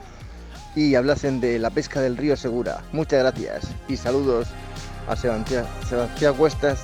[0.74, 2.82] y hablasen de la pesca del río Segura.
[2.92, 4.48] Muchas gracias y saludos
[5.08, 6.82] a Sebastián, Sebastián Cuestas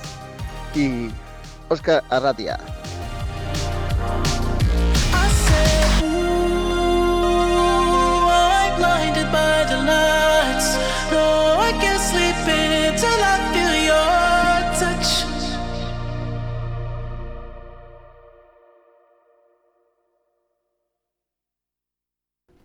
[0.75, 1.09] y
[1.69, 2.57] Oscar Arratia.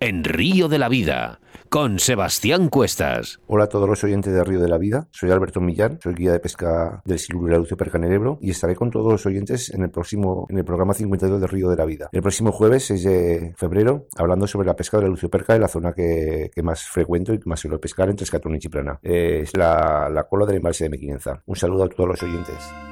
[0.02, 1.38] En Río de la Vida,
[1.72, 3.40] con Sebastián Cuestas.
[3.46, 6.30] Hola a todos los oyentes de Río de la Vida, soy Alberto Millán, soy guía
[6.30, 9.10] de pesca del Siluro de la Lucio Perca en el Ebro y estaré con todos
[9.10, 12.10] los oyentes en el próximo, en el programa 52 de Río de la Vida.
[12.12, 15.62] El próximo jueves 6 de febrero, hablando sobre la pesca de la Lucio Perca en
[15.62, 19.00] la zona que, más frecuento y más suelo pescar entre Escatón y Chiplana.
[19.02, 21.42] Eh, es la, la cola del embalse de Mequinenza.
[21.46, 22.91] Un saludo a todos los oyentes.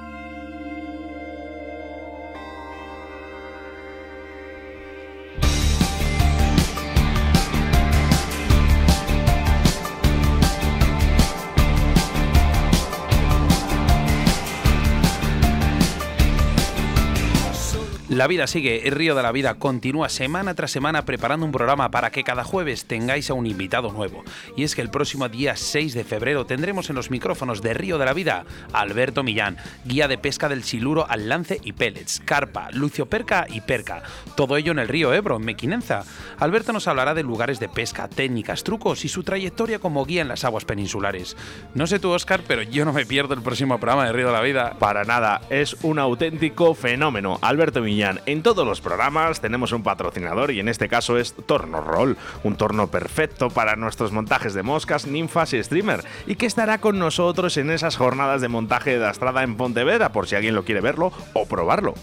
[18.20, 21.90] La vida sigue, el Río de la Vida continúa semana tras semana preparando un programa
[21.90, 24.24] para que cada jueves tengáis a un invitado nuevo.
[24.58, 27.96] Y es que el próximo día 6 de febrero tendremos en los micrófonos de Río
[27.96, 28.44] de la Vida
[28.74, 29.56] a Alberto Millán,
[29.86, 34.02] guía de pesca del siluro al lance y pellets, carpa, lucio perca y perca.
[34.36, 36.04] Todo ello en el río Ebro, en Mequinenza.
[36.40, 40.28] Alberto nos hablará de lugares de pesca, técnicas, trucos y su trayectoria como guía en
[40.28, 41.38] las aguas peninsulares.
[41.74, 44.34] No sé tú, Oscar, pero yo no me pierdo el próximo programa de Río de
[44.34, 44.76] la Vida.
[44.78, 47.38] Para nada, es un auténtico fenómeno.
[47.40, 51.80] Alberto Millán en todos los programas tenemos un patrocinador y en este caso es Torno
[51.80, 56.78] Roll, un torno perfecto para nuestros montajes de moscas, ninfas y streamer y que estará
[56.78, 60.64] con nosotros en esas jornadas de montaje de Astrada en Pontevedra por si alguien lo
[60.64, 61.94] quiere verlo o probarlo.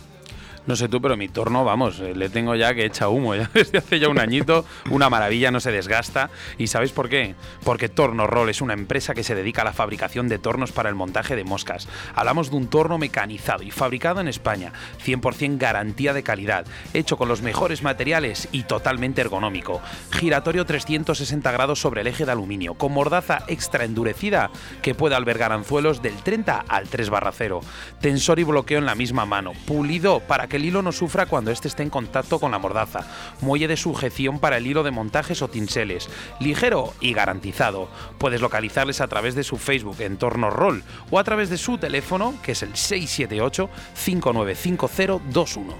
[0.67, 3.49] No sé tú, pero mi torno, vamos, eh, le tengo ya que echa humo ya
[3.53, 6.29] desde hace ya un añito, una maravilla, no se desgasta.
[6.57, 7.35] ¿Y sabéis por qué?
[7.63, 10.89] Porque Torno Roll es una empresa que se dedica a la fabricación de tornos para
[10.89, 11.87] el montaje de moscas.
[12.15, 14.73] Hablamos de un torno mecanizado y fabricado en España,
[15.05, 19.81] 100% garantía de calidad, hecho con los mejores materiales y totalmente ergonómico.
[20.11, 24.51] Giratorio 360 grados sobre el eje de aluminio, con mordaza extra endurecida
[24.81, 27.61] que puede albergar anzuelos del 30 al 3 barra 0.
[28.01, 31.51] Tensor y bloqueo en la misma mano, pulido para que el hilo no sufra cuando
[31.51, 33.07] éste esté en contacto con la mordaza,
[33.41, 37.87] muelle de sujeción para el hilo de montajes o tinseles, ligero y garantizado.
[38.17, 42.33] Puedes localizarles a través de su Facebook Entorno Roll o a través de su teléfono
[42.43, 45.73] que es el 678 595021.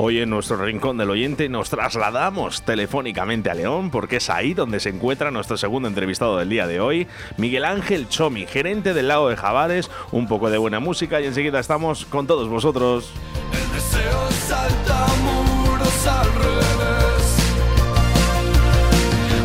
[0.00, 4.78] Hoy en nuestro rincón del oyente nos trasladamos telefónicamente a León porque es ahí donde
[4.78, 9.28] se encuentra nuestro segundo entrevistado del día de hoy, Miguel Ángel Chomi, gerente del lago
[9.28, 13.10] de Javares, un poco de buena música y enseguida estamos con todos vosotros.
[13.52, 17.36] El deseo salta muros al revés.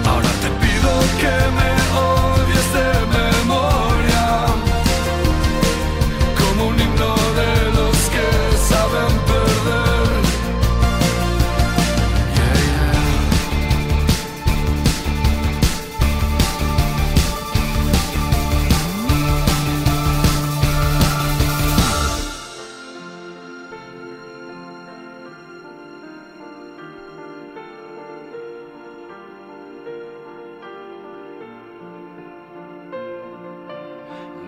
[0.05, 3.12] Ahora te pido que me odies de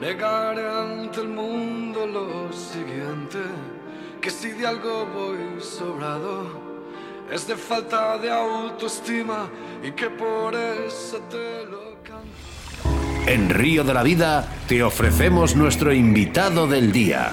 [0.05, 3.39] Negaré ante el mundo lo siguiente,
[4.21, 6.45] que si de algo voy sobrado,
[7.31, 9.49] es de falta de autoestima
[9.81, 13.25] y que por eso te lo canto.
[13.25, 17.31] En Río de la Vida te ofrecemos nuestro invitado del día.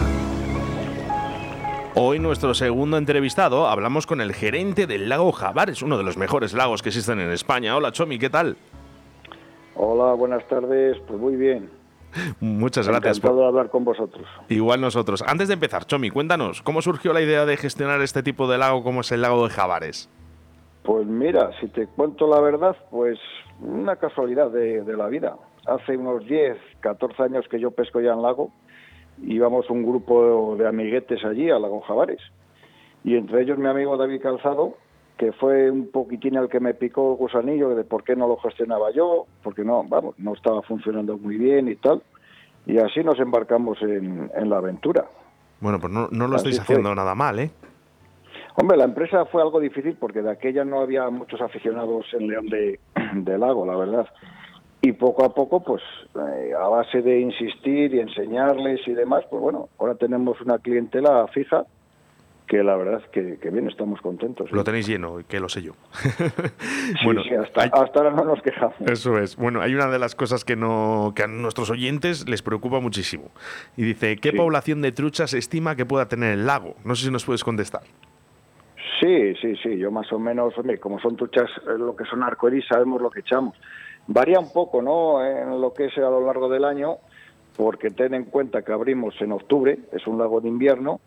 [1.95, 6.55] Hoy nuestro segundo entrevistado hablamos con el gerente del lago Javares, uno de los mejores
[6.55, 7.77] lagos que existen en España.
[7.77, 8.57] Hola Chomi, ¿qué tal?
[9.75, 10.97] Hola, buenas tardes.
[11.07, 11.82] Pues muy bien.
[12.41, 13.19] Muchas gracias.
[13.19, 14.27] Encantado por- de hablar con vosotros.
[14.49, 15.23] Igual nosotros.
[15.27, 18.83] Antes de empezar, Chomi, cuéntanos, ¿cómo surgió la idea de gestionar este tipo de lago
[18.83, 20.09] como es el lago de Javares?
[20.83, 23.19] Pues mira, si te cuento la verdad, pues
[23.61, 25.37] una casualidad de, de la vida.
[25.67, 28.51] Hace unos 10, 14 años que yo pesco ya en lago,
[29.23, 32.21] íbamos un grupo de amiguetes allí a Lago Javares.
[33.05, 34.75] Y entre ellos mi amigo David Calzado,
[35.23, 38.39] que fue un poquitín el que me picó el gusanillo de por qué no lo
[38.39, 42.03] gestionaba yo, porque no, vamos, no estaba funcionando muy bien y tal.
[42.67, 45.05] Y así nos embarcamos en, en la aventura.
[45.61, 46.75] Bueno, pues no, no lo Así estáis fue.
[46.75, 47.53] haciendo nada mal, ¿eh?
[48.57, 52.49] Hombre, la empresa fue algo difícil porque de aquella no había muchos aficionados en León
[52.49, 52.81] de,
[53.15, 54.09] de Lago, la verdad.
[54.81, 55.83] Y poco a poco, pues
[56.17, 61.29] eh, a base de insistir y enseñarles y demás, pues bueno, ahora tenemos una clientela
[61.29, 61.65] fija
[62.53, 64.53] que la verdad que, que bien, estamos contentos.
[64.53, 65.73] Lo tenéis lleno, que lo sé yo.
[67.03, 68.75] bueno, hasta, hasta, ahora no nos quejamos.
[68.83, 69.37] Eso es.
[69.37, 73.31] Bueno, hay una de las cosas que, no, que a nuestros oyentes les preocupa muchísimo.
[73.75, 76.75] Y dice, ¿qué población de truchas estima que pueda tener el lago?
[76.85, 77.85] No sé si nos puedes contestar.
[79.01, 79.79] Sí, sí, sí.
[79.79, 83.21] Yo más o menos, como son truchas, eh, lo que son arcoíris, sabemos lo que
[83.21, 83.57] echamos.
[84.09, 85.25] Varía un poco, ¿no?
[85.25, 86.99] En lo que es a lo largo del año,
[87.57, 91.01] porque ten en cuenta que abrimos en octubre, es un lago de invierno,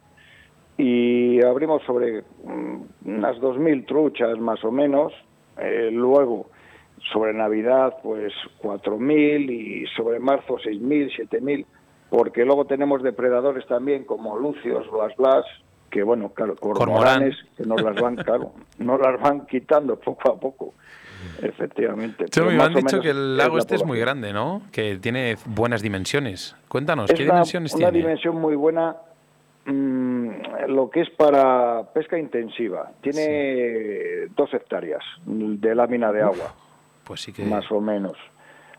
[0.78, 5.14] y abrimos sobre mm, unas 2.000 truchas más o menos.
[5.58, 6.50] Eh, luego,
[7.12, 11.66] sobre Navidad, pues 4.000 y sobre marzo 6.000, 7.000,
[12.10, 15.46] porque luego tenemos depredadores también como lucios, blas blas,
[15.90, 20.40] que bueno, claro, cormoranes, que nos las van, claro, nos las van quitando poco a
[20.40, 20.74] poco.
[21.42, 22.26] Efectivamente.
[22.40, 24.62] me han dicho que el lago este es muy grande, ¿no?
[24.72, 26.56] Que tiene buenas dimensiones.
[26.68, 27.90] Cuéntanos, ¿qué dimensiones tiene?
[27.90, 28.96] Una dimensión muy buena
[29.66, 30.30] Mm,
[30.68, 32.92] lo que es para pesca intensiva.
[33.02, 36.54] Tiene dos hectáreas de lámina de agua.
[37.04, 37.44] Pues sí que...
[37.46, 38.18] Más o menos.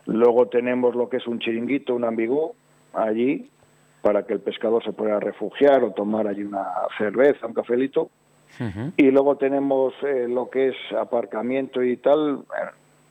[0.05, 2.53] Luego tenemos lo que es un chiringuito, un ambigú,
[2.93, 3.49] allí,
[4.01, 6.65] para que el pescador se pueda refugiar o tomar allí una
[6.97, 8.09] cerveza, un cafelito.
[8.95, 12.45] Y luego tenemos eh, lo que es aparcamiento y tal,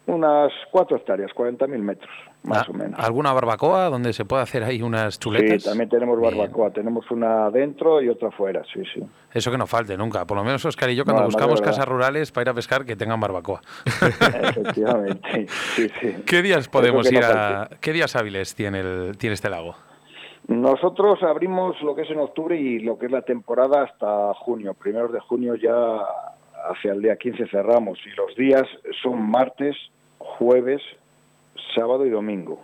[0.06, 2.10] unas cuatro hectáreas, 40.000 metros,
[2.46, 2.98] más ah, o menos.
[2.98, 5.62] ¿Alguna barbacoa donde se puede hacer ahí unas chuletas?
[5.62, 6.70] Sí, también tenemos barbacoa.
[6.70, 9.02] Tenemos una adentro y otra afuera, sí, sí.
[9.32, 10.24] Eso que no falte nunca.
[10.26, 12.96] Por lo menos Oscar y yo cuando buscamos casas rurales para ir a pescar que
[12.96, 13.60] tengan barbacoa.
[13.84, 16.16] Efectivamente, sí, sí.
[16.24, 17.68] ¿Qué días podemos ir a...
[17.80, 19.74] ¿Qué días hábiles tiene, el, tiene este lago?
[20.48, 24.74] Nosotros abrimos lo que es en octubre y lo que es la temporada hasta junio.
[24.74, 25.74] Primeros de junio ya
[26.70, 28.64] hacia el día 15 cerramos y los días
[29.02, 29.76] son martes,
[30.18, 30.80] jueves,
[31.74, 32.62] sábado y domingo.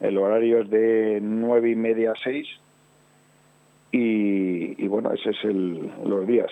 [0.00, 2.48] El horario es de nueve y media a seis
[3.92, 6.50] y, bueno, ese es el, los días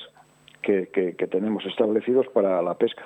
[0.61, 3.05] que, que, tenemos establecidos para la pesca.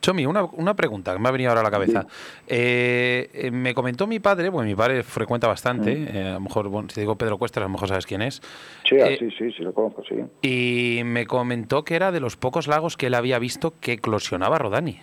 [0.00, 2.06] Chomi, una, una, pregunta que me ha venido ahora a la cabeza.
[2.48, 6.16] Eh, eh, me comentó mi padre, bueno, mi padre frecuenta bastante, mm.
[6.16, 8.40] eh, a lo mejor, bueno, si digo Pedro Cuestas, a lo mejor sabes quién es.
[8.88, 10.16] Sí, ah, sí, sí, sí, lo conozco, sí.
[10.40, 14.58] Y me comentó que era de los pocos lagos que él había visto que eclosionaba
[14.58, 15.00] Rodani.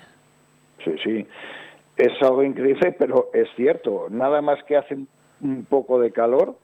[0.84, 1.28] Sí, sí
[1.98, 4.08] es algo increíble, pero es cierto.
[4.10, 4.98] Nada más que hace
[5.42, 6.56] un poco de calor,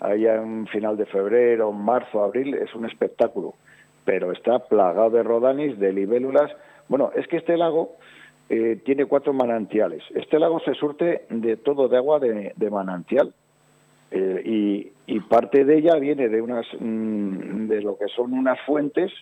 [0.00, 3.54] allá en final de febrero, marzo, abril, es un espectáculo.
[4.04, 6.50] Pero está plagado de rodanis, de libélulas.
[6.88, 7.96] Bueno, es que este lago
[8.48, 10.02] eh, tiene cuatro manantiales.
[10.14, 13.34] Este lago se surte de todo de agua de, manantial.
[14.10, 18.58] Eh, y, y, parte de ella viene de unas mm, de lo que son unas
[18.64, 19.12] fuentes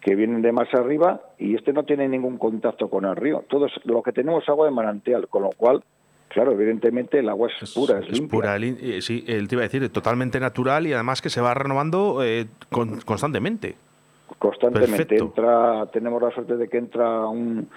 [0.00, 3.44] que vienen de más arriba y este no tiene ningún contacto con el río.
[3.48, 5.82] Todo lo que tenemos es agua de manantial, con lo cual,
[6.28, 8.56] claro, evidentemente el agua es, pura, es, pura.
[8.56, 12.22] Eh, sí, él te iba a decir, totalmente natural y además que se va renovando
[12.22, 13.76] eh, constantemente.
[14.38, 15.16] Constantemente.
[15.16, 17.68] Entra, tenemos la suerte de que entra un,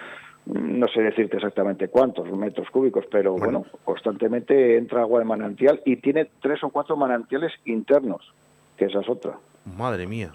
[0.46, 3.66] no sé decirte exactamente cuántos metros cúbicos, pero bueno.
[3.84, 8.34] constantemente entra agua de manantial y tiene tres o cuatro manantiales internos,
[8.78, 9.38] que esa es otra.
[9.78, 10.32] Madre mía.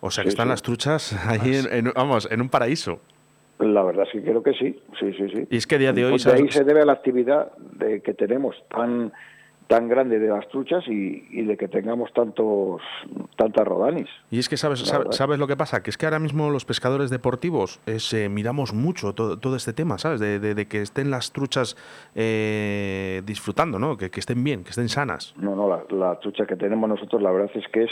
[0.00, 3.00] O sea que están las truchas ahí, en, vamos, en un paraíso.
[3.58, 5.46] La verdad es que creo que sí, sí, sí, sí.
[5.50, 6.10] Y es que a día de hoy...
[6.12, 9.12] Pues ahí se debe a la actividad de que tenemos tan
[9.66, 12.80] tan grande de las truchas y, de que tengamos tantos
[13.36, 14.08] tantas rodanis.
[14.30, 14.80] Y es que sabes,
[15.10, 19.12] sabes, lo que pasa, que es que ahora mismo los pescadores deportivos eh, miramos mucho
[19.12, 20.20] todo, este tema, ¿sabes?
[20.20, 21.76] De, que estén las truchas
[22.14, 23.96] eh, disfrutando, ¿no?
[23.96, 25.34] Que, estén bien, que estén sanas.
[25.36, 27.90] No, no, la, la, trucha que tenemos nosotros la verdad es que es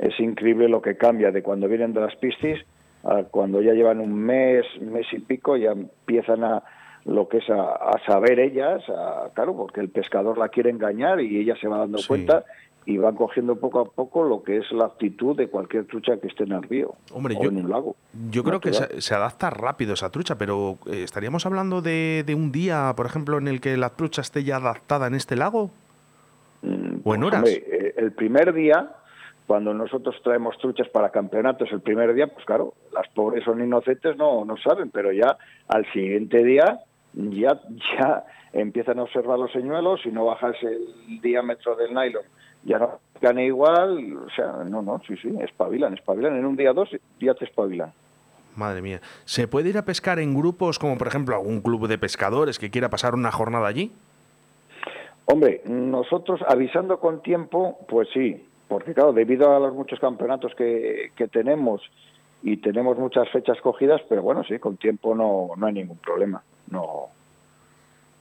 [0.00, 2.58] es increíble lo que cambia de cuando vienen de las piscis
[3.04, 6.62] a cuando ya llevan un mes, mes y pico, ya empiezan a
[7.04, 8.82] lo que es a, saber ellas,
[9.34, 12.44] claro, porque el pescador la quiere engañar y ella se va dando cuenta
[12.84, 16.28] y van cogiendo poco a poco lo que es la actitud de cualquier trucha que
[16.28, 17.96] esté en el río Hombre, o yo, en un lago.
[18.30, 22.92] Yo creo que se, adapta rápido esa trucha, pero eh, ¿estaríamos hablando de, un día,
[22.96, 25.70] por ejemplo, en el que la trucha esté ya adaptada en este lago?
[26.62, 27.44] Mm, ¿O en pues, horas?
[27.48, 28.94] Eh, el primer día
[29.50, 34.16] cuando nosotros traemos truchas para campeonatos el primer día, pues claro, las pobres son inocentes,
[34.16, 35.36] no, no saben, pero ya
[35.66, 36.78] al siguiente día
[37.14, 37.60] ya,
[37.98, 42.22] ya empiezan a observar los señuelos, y no bajas el diámetro del nylon,
[42.62, 46.72] ya no gane igual, o sea, no, no, sí, sí, espabilan, espabilan, en un día
[46.72, 46.88] dos
[47.18, 47.92] ya te espabilan.
[48.54, 49.00] Madre mía.
[49.24, 52.70] ¿Se puede ir a pescar en grupos como por ejemplo algún club de pescadores que
[52.70, 53.90] quiera pasar una jornada allí?
[55.24, 61.10] Hombre, nosotros avisando con tiempo, pues sí, porque claro, debido a los muchos campeonatos que,
[61.32, 61.82] tenemos
[62.40, 66.40] y tenemos muchas fechas cogidas, pero bueno, sí, con tiempo no, no hay ningún problema,
[66.70, 67.08] no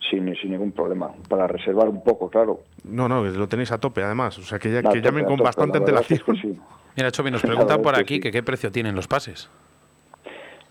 [0.10, 2.62] sin, sin ningún problema, para reservar un poco, claro.
[2.84, 5.78] No, no, lo tenéis a tope además, o sea que, ya, que llamen con bastante
[5.78, 6.20] antelación.
[6.98, 9.52] Mira, Chomi, nos preguntan por aquí que qué precio tienen los pases.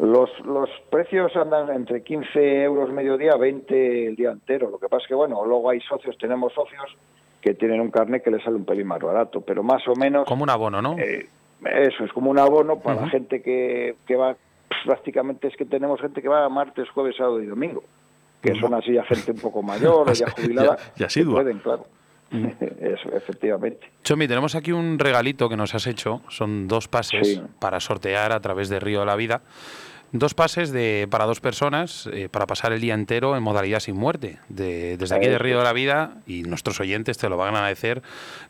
[0.00, 4.70] Los, los precios andan entre 15 euros mediodía, 20 el día entero.
[4.70, 6.96] Lo que pasa es que, bueno, luego hay socios, tenemos socios
[7.40, 10.26] que tienen un carnet que les sale un pelín más barato, pero más o menos...
[10.26, 10.98] Como un abono, ¿no?
[10.98, 11.28] Eh,
[11.64, 14.36] eso, es como un abono para la gente que, que va,
[14.84, 17.82] prácticamente es que tenemos gente que va martes, jueves, sábado y domingo,
[18.40, 20.76] que son así ya gente un poco mayor ya jubilada.
[20.96, 21.86] ya, ya pueden, claro.
[22.30, 23.90] Eso, efectivamente.
[24.04, 26.20] Chomi, tenemos aquí un regalito que nos has hecho.
[26.28, 29.40] Son dos pases para sortear a través de Río de la Vida.
[30.12, 33.96] Dos pases de, para dos personas eh, para pasar el día entero en modalidad sin
[33.96, 34.38] muerte.
[34.48, 37.58] De, desde aquí de Río de la Vida, y nuestros oyentes te lo van a
[37.58, 38.02] agradecer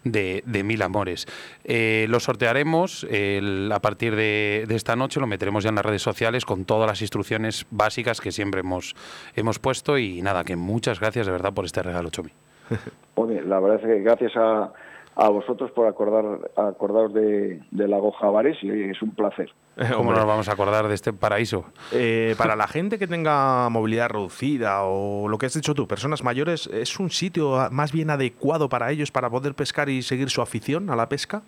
[0.04, 1.26] de, de mil amores.
[1.64, 6.44] Eh, lo sortearemos a partir de, esta noche, lo meteremos ya en las redes sociales
[6.44, 8.94] con todas las instrucciones básicas que siempre hemos,
[9.34, 9.98] hemos puesto.
[9.98, 12.30] Y nada, que muchas gracias de verdad por este regalo, Chomi.
[13.46, 14.72] la verdad es que gracias a,
[15.18, 19.50] a vosotros por acordar, acordaros de, de Lago Javares y es un placer.
[19.96, 21.64] ¿Cómo nos vamos a acordar de este paraíso?
[21.92, 26.22] Eh, para la gente que tenga movilidad reducida o lo que has dicho tú, personas
[26.22, 30.40] mayores, ¿es un sitio más bien adecuado para ellos para poder pescar y seguir su
[30.40, 31.42] afición a la pesca?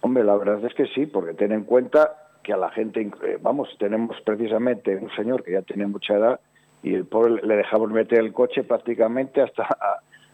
[0.00, 3.38] Hombre, la verdad es que sí, porque ten en cuenta que a la gente, eh,
[3.40, 6.40] vamos, tenemos precisamente un señor que ya tiene mucha edad
[6.82, 9.68] y el pobre le dejamos meter el coche prácticamente hasta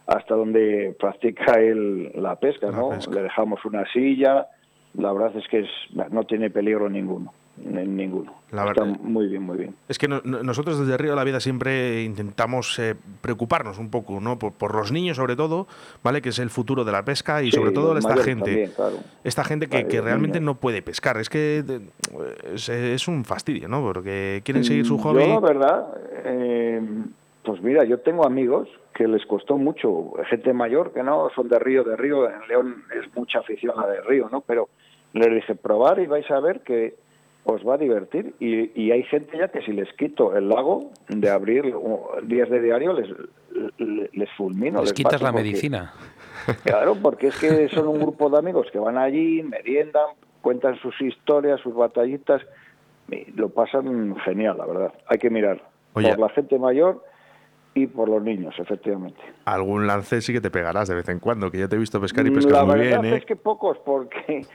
[0.06, 2.90] hasta donde practica el, la pesca, ¿no?
[3.10, 4.48] Le dejamos una silla,
[4.94, 5.68] la verdad es que es,
[6.10, 7.32] no tiene peligro ninguno.
[7.62, 8.36] Ninguno.
[8.52, 9.74] La Está muy bien, muy bien.
[9.86, 14.38] Es que nosotros desde Río de la Vida siempre intentamos eh, preocuparnos un poco, ¿no?
[14.38, 15.66] Por, los niños sobre todo,
[16.02, 16.22] ¿vale?
[16.22, 18.70] Que es el futuro de la pesca y sobre todo esta gente,
[19.24, 21.18] esta gente que, que realmente no puede pescar.
[21.18, 21.62] Es que
[22.54, 23.82] es, un fastidio, ¿no?
[23.82, 25.20] Porque quieren seguir su mm, hobby.
[25.20, 25.94] Yo, la verdad,
[26.24, 26.80] eh,
[27.44, 31.58] pues mira, yo tengo amigos que les costó mucho, gente mayor que no son de
[31.58, 34.40] Río, de Río, en León es mucha afición a de Río, ¿no?
[34.42, 34.68] Pero
[35.12, 36.94] les dije, probar y vais a ver que
[37.44, 38.34] os va a divertir.
[38.38, 41.74] Y, hay gente ya que si les quito el lago de abrir
[42.24, 43.08] días de diario, les,
[44.12, 44.80] les, fulmino.
[44.80, 45.92] Les, quitas la medicina.
[46.64, 50.06] Claro, porque es que son un grupo de amigos que van allí, meriendan,
[50.40, 52.40] cuentan sus historias, sus batallitas,
[53.10, 54.94] y lo pasan genial, la verdad.
[55.06, 55.62] Hay que mirar.
[55.92, 57.04] Por la gente mayor
[57.74, 59.20] y por los niños, efectivamente.
[59.44, 62.00] Algún lance sí que te pegarás de vez en cuando, que yo te he visto
[62.00, 62.90] pescar y pescar muy bien.
[62.90, 64.46] La verdad es que pocos, porque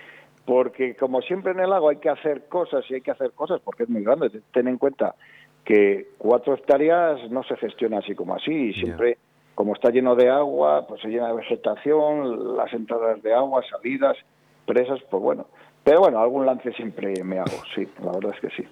[0.46, 3.62] porque como siempre en el lago hay que hacer cosas y hay que hacer cosas
[3.64, 4.30] porque es muy grande.
[4.54, 5.16] Ten en cuenta
[5.64, 9.18] que cuatro hectáreas no se gestiona así como así, y siempre
[9.56, 14.18] como está lleno de agua, pues se llena de vegetación, las entradas de agua, salidas,
[14.66, 15.48] presas, pues bueno.
[15.84, 18.68] Pero bueno, algún lance siempre me hago, sí, la verdad es que sí.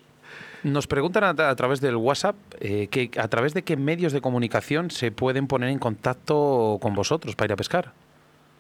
[0.63, 4.91] Nos preguntan a, través del WhatsApp eh, que a través de qué medios de comunicación
[4.91, 7.91] se pueden poner en contacto con vosotros para ir a pescar.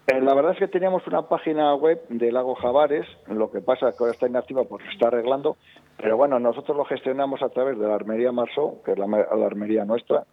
[0.07, 3.87] Eh, la verdad es que teníamos una página web de Lago Javares, lo que pasa
[3.87, 5.55] es que ahora está inactiva porque está arreglando,
[5.95, 9.85] pero bueno, nosotros lo gestionamos a través de la Armería Marsó, que es la, armería
[9.85, 10.25] nuestra,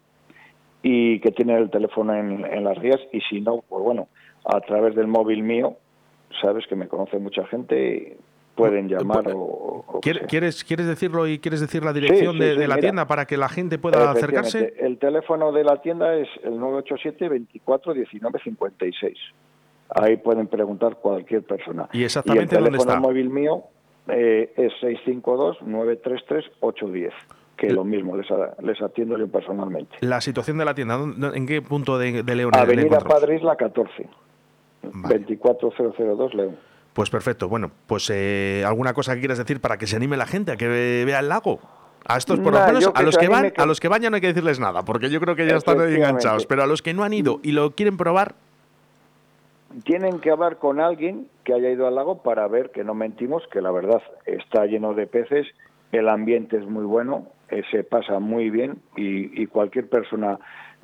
[0.83, 4.09] y que tiene el teléfono en, en, las guías, y si no, pues bueno,
[4.43, 5.77] a través del móvil mío,
[6.41, 8.17] sabes que me conoce mucha gente,
[8.55, 13.25] pueden llamar o, ¿Quieres, ¿Quieres decirlo y quieres decir la dirección de, la tienda para
[13.25, 14.73] que la gente pueda acercarse?
[14.79, 19.15] El teléfono de la tienda es el 987 24 19 56.
[19.89, 21.87] Ahí pueden preguntar cualquier persona.
[21.91, 22.95] ¿Y exactamente el dónde está?
[22.95, 23.65] El móvil mío
[24.07, 27.11] eh, es 652-933-810
[27.57, 28.25] que lo mismo, les,
[28.63, 29.95] les, atiendo yo personalmente.
[29.99, 30.97] ¿La situación de la tienda,
[31.35, 32.49] en qué punto de, de León?
[32.55, 34.09] Avenida Padre Isla 14,
[34.81, 36.57] 24002 León.
[36.93, 37.47] Pues perfecto.
[37.47, 40.57] Bueno, pues eh, alguna cosa que quieras decir para que se anime la gente a
[40.57, 41.59] que vea el lago.
[42.05, 44.15] A estos, por lo menos, a los que van, a los que van ya no
[44.15, 46.47] hay que decirles nada, porque yo creo que ya están enganchados.
[46.47, 48.33] Pero a los que no han ido y lo quieren probar,
[49.83, 53.43] tienen que hablar con alguien que haya ido al lago para ver que no mentimos,
[53.51, 55.47] que la verdad está lleno de peces,
[55.91, 60.39] el ambiente es muy bueno, eh, se pasa muy bien y, y cualquier persona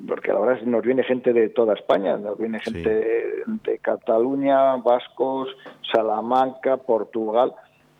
[0.06, 3.78] porque la verdad es que nos viene gente de toda España, nos viene gente de,
[3.80, 5.48] Cataluña, vascos,
[5.92, 7.54] Salamanca, Portugal,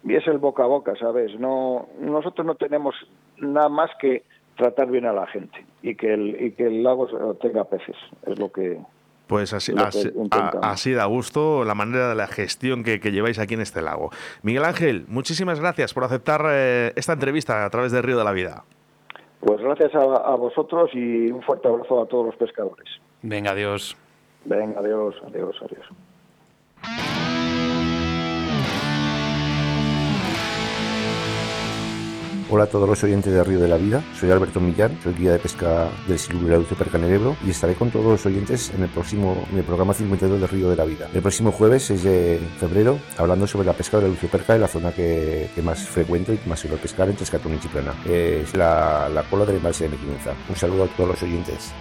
[0.05, 1.39] y es el boca a boca, ¿sabes?
[1.39, 2.95] No, nosotros no tenemos
[3.39, 4.25] nada más que
[4.57, 7.07] tratar bien a la gente y que el, y que el lago
[7.41, 7.97] tenga peces,
[8.27, 8.79] es lo que...
[9.27, 9.75] Pues así,
[10.63, 14.11] así, da gusto la manera de la gestión que, lleváis aquí en este lago.
[14.43, 18.33] Miguel Ángel, muchísimas gracias por aceptar eh, esta entrevista a través de Río de la
[18.33, 18.65] Vida.
[19.41, 22.89] Pues gracias a, vosotros y un fuerte abrazo a todos los pescadores.
[23.23, 23.97] Venga, adiós.
[24.45, 27.28] Venga, adiós, adiós, adiós.
[32.51, 35.33] Hola a todos los oyentes de Río de la Vida, soy Alberto Millán, soy guía
[35.33, 39.47] de pesca del Siluro Laucio Percanerebro y estaré con todos los oyentes en el próximo
[39.53, 41.11] en programa 52 de Río de la Vida.
[41.13, 44.69] El próximo jueves 6 de febrero, hablando sobre la pesca de la lucioperca en la
[44.69, 47.93] zona que, que más frecuento y más suelo pescar entre Escatón y Chiplana.
[48.09, 50.33] Es la, la cola del embalse de Mequinenza.
[50.49, 51.75] Un saludo a todos los oyentes.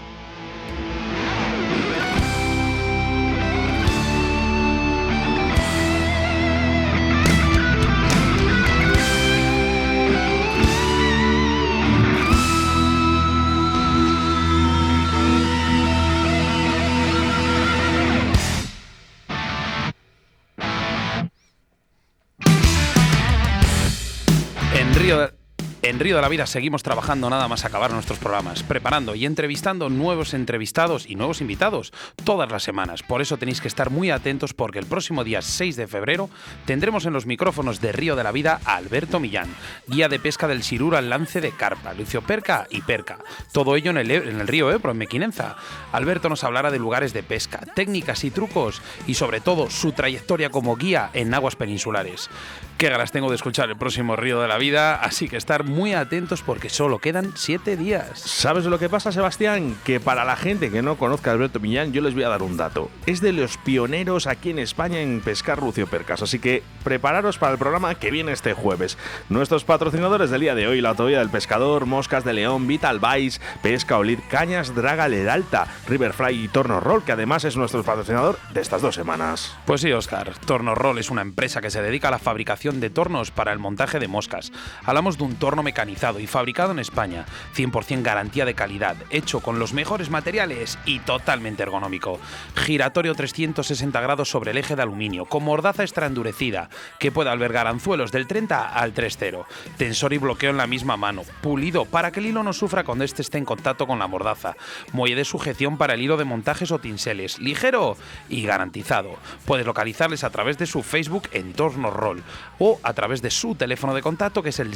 [26.08, 30.34] Río de la Vida seguimos trabajando nada más acabar nuestros programas, preparando y entrevistando nuevos
[30.34, 31.92] entrevistados y nuevos invitados
[32.24, 33.04] todas las semanas.
[33.04, 36.30] Por eso tenéis que estar muy atentos porque el próximo día 6 de febrero
[36.64, 39.54] tendremos en los micrófonos de Río de la Vida a Alberto Millán,
[39.88, 43.18] guía de pesca del Sirura al lance de carpa, Lucio Perca y Perca.
[43.52, 45.58] Todo ello en el, en el río Ebro, en Mequinenza.
[45.92, 50.52] Alberto nos hablará de lugares de pesca, técnicas y trucos y sobre todo su trayectoria
[50.52, 52.30] como guía en aguas peninsulares.
[52.78, 55.97] Qué ganas tengo de escuchar el próximo Río de la Vida, así que estar muy
[55.98, 58.20] atentos porque solo quedan siete días.
[58.20, 59.76] ¿Sabes lo que pasa, Sebastián?
[59.84, 62.44] Que para la gente que no conozca a Alberto Millán, yo les voy a dar
[62.44, 62.90] un dato.
[63.06, 67.60] Es de los pioneros aquí en España en pescar luciopercas, así que prepararos para el
[67.60, 68.98] programa que viene este jueves.
[69.30, 73.40] Nuestros patrocinadores del día de hoy, la Autovía del Pescador, Moscas de León, Vital Vice,
[73.62, 78.62] Pesca Olid, Cañas, Draga Leralta, Riverfly y Torno Roll, que además es nuestro patrocinador de
[78.62, 79.56] estas dos semanas.
[79.66, 80.34] Pues sí, Oscar.
[80.46, 83.60] Torno Roll es una empresa que se dedica a la fabricación de tornos para el
[83.60, 84.52] montaje de moscas.
[84.84, 87.26] Hablamos de un torno mecanizado y fabricado en España,
[87.56, 92.20] 100% garantía de calidad, hecho con los mejores materiales y totalmente ergonómico.
[92.56, 96.70] Giratorio 360 grados sobre el eje de aluminio, con mordaza extra endurecida,
[97.00, 99.46] que puede albergar anzuelos del 30 al 3.0.
[99.78, 103.06] Tensor y bloqueo en la misma mano, pulido para que el hilo no sufra cuando
[103.06, 104.58] este esté en contacto con la mordaza.
[104.92, 107.96] Muelle de sujeción para el hilo de montajes o tinseles, ligero
[108.28, 109.16] y garantizado.
[109.46, 112.24] Puedes localizarles a través de su Facebook en Torno Roll
[112.60, 114.76] o a través de su teléfono de contacto que es el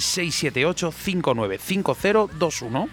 [1.05, 2.89] 678-595021.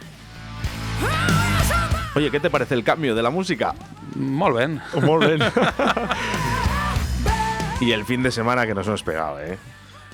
[2.14, 3.74] Oye, ¿qué te parece el cambio de la música?
[4.16, 4.80] Molt bien.
[5.02, 5.38] Molt bien.
[7.80, 9.58] y el fin de semana que nos hemos pegado, ¿eh?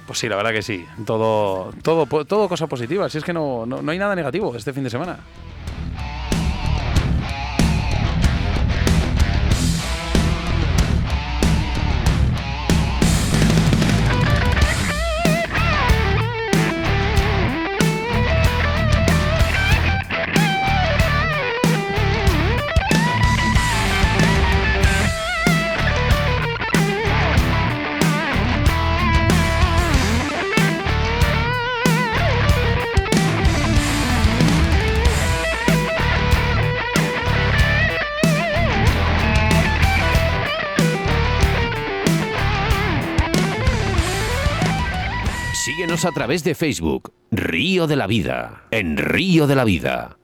[0.07, 0.87] Pues sí, la verdad que sí.
[1.07, 3.09] Todo, todo, todo cosa positiva.
[3.09, 5.19] Si es que no, no, no hay nada negativo este fin de semana.
[46.05, 50.19] A través de Facebook, Río de la Vida, en Río de la Vida,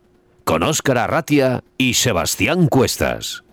[0.44, 3.44] con Óscar Arratia y Sebastián Cuestas.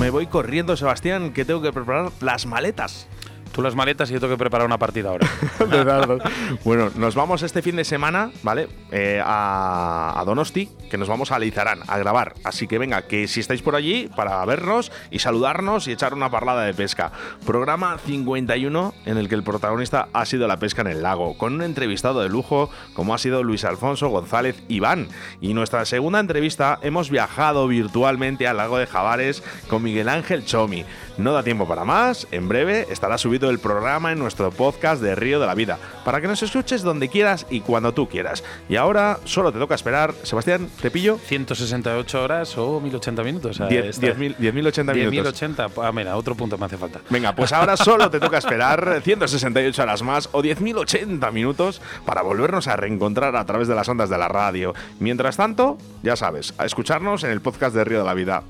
[0.00, 3.08] Me voy corriendo, Sebastián, que tengo que preparar las maletas.
[3.56, 5.26] Tú las maletas y yo tengo que preparar una partida ahora.
[6.64, 8.68] Bueno, nos vamos este fin de semana, ¿vale?
[8.90, 12.34] Eh, a, a Donosti, que nos vamos a Lizarán a grabar.
[12.44, 16.30] Así que venga, que si estáis por allí para vernos y saludarnos y echar una
[16.30, 17.12] parlada de pesca.
[17.46, 21.54] Programa 51 en el que el protagonista ha sido la pesca en el lago, con
[21.54, 25.08] un entrevistado de lujo como ha sido Luis Alfonso González Iván.
[25.40, 30.84] Y nuestra segunda entrevista hemos viajado virtualmente al lago de Javares con Miguel Ángel Chomi.
[31.16, 35.14] No da tiempo para más, en breve estará subido el programa en nuestro podcast de
[35.14, 38.44] Río de la Vida, para que nos escuches donde quieras y cuando tú quieras.
[38.68, 41.18] Y ahora solo te toca esperar, Sebastián, ¿te pillo?
[41.18, 43.60] 168 horas o 1080 minutos.
[43.60, 45.34] a Diez- esta- 10.000 10.080 minutos.
[45.40, 45.70] 10.080.
[45.82, 47.00] Ah, mira, otro punto me hace falta.
[47.10, 52.68] Venga, pues ahora solo te toca esperar 168 horas más o 10.080 minutos para volvernos
[52.68, 54.74] a reencontrar a través de las ondas de la radio.
[55.00, 58.42] Mientras tanto, ya sabes, a escucharnos en el podcast de Río de la Vida.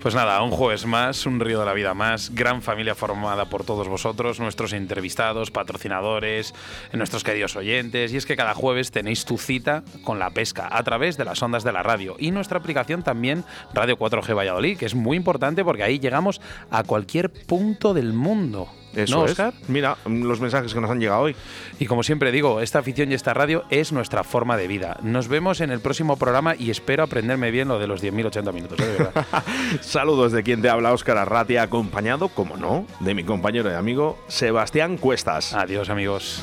[0.00, 3.64] Pues nada, un jueves más, un río de la vida más, gran familia formada por
[3.64, 6.54] todos vosotros, nuestros entrevistados, patrocinadores,
[6.92, 8.12] nuestros queridos oyentes.
[8.12, 11.42] Y es que cada jueves tenéis tu cita con la pesca a través de las
[11.42, 13.44] ondas de la radio y nuestra aplicación también
[13.74, 16.40] Radio 4G Valladolid, que es muy importante porque ahí llegamos
[16.70, 18.68] a cualquier punto del mundo.
[18.98, 19.32] Eso ¿No, es.
[19.32, 19.54] Óscar?
[19.68, 21.36] Mira los mensajes que nos han llegado hoy.
[21.78, 24.98] Y como siempre digo, esta afición y esta radio es nuestra forma de vida.
[25.02, 28.78] Nos vemos en el próximo programa y espero aprenderme bien lo de los 10.080 minutos,
[28.80, 29.08] ¿eh?
[29.80, 34.18] Saludos de quien te habla, Óscar Arratia, acompañado, como no, de mi compañero y amigo
[34.28, 35.54] Sebastián Cuestas.
[35.54, 36.42] Adiós, amigos.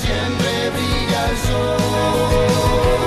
[0.00, 2.99] siempre brilla el sol.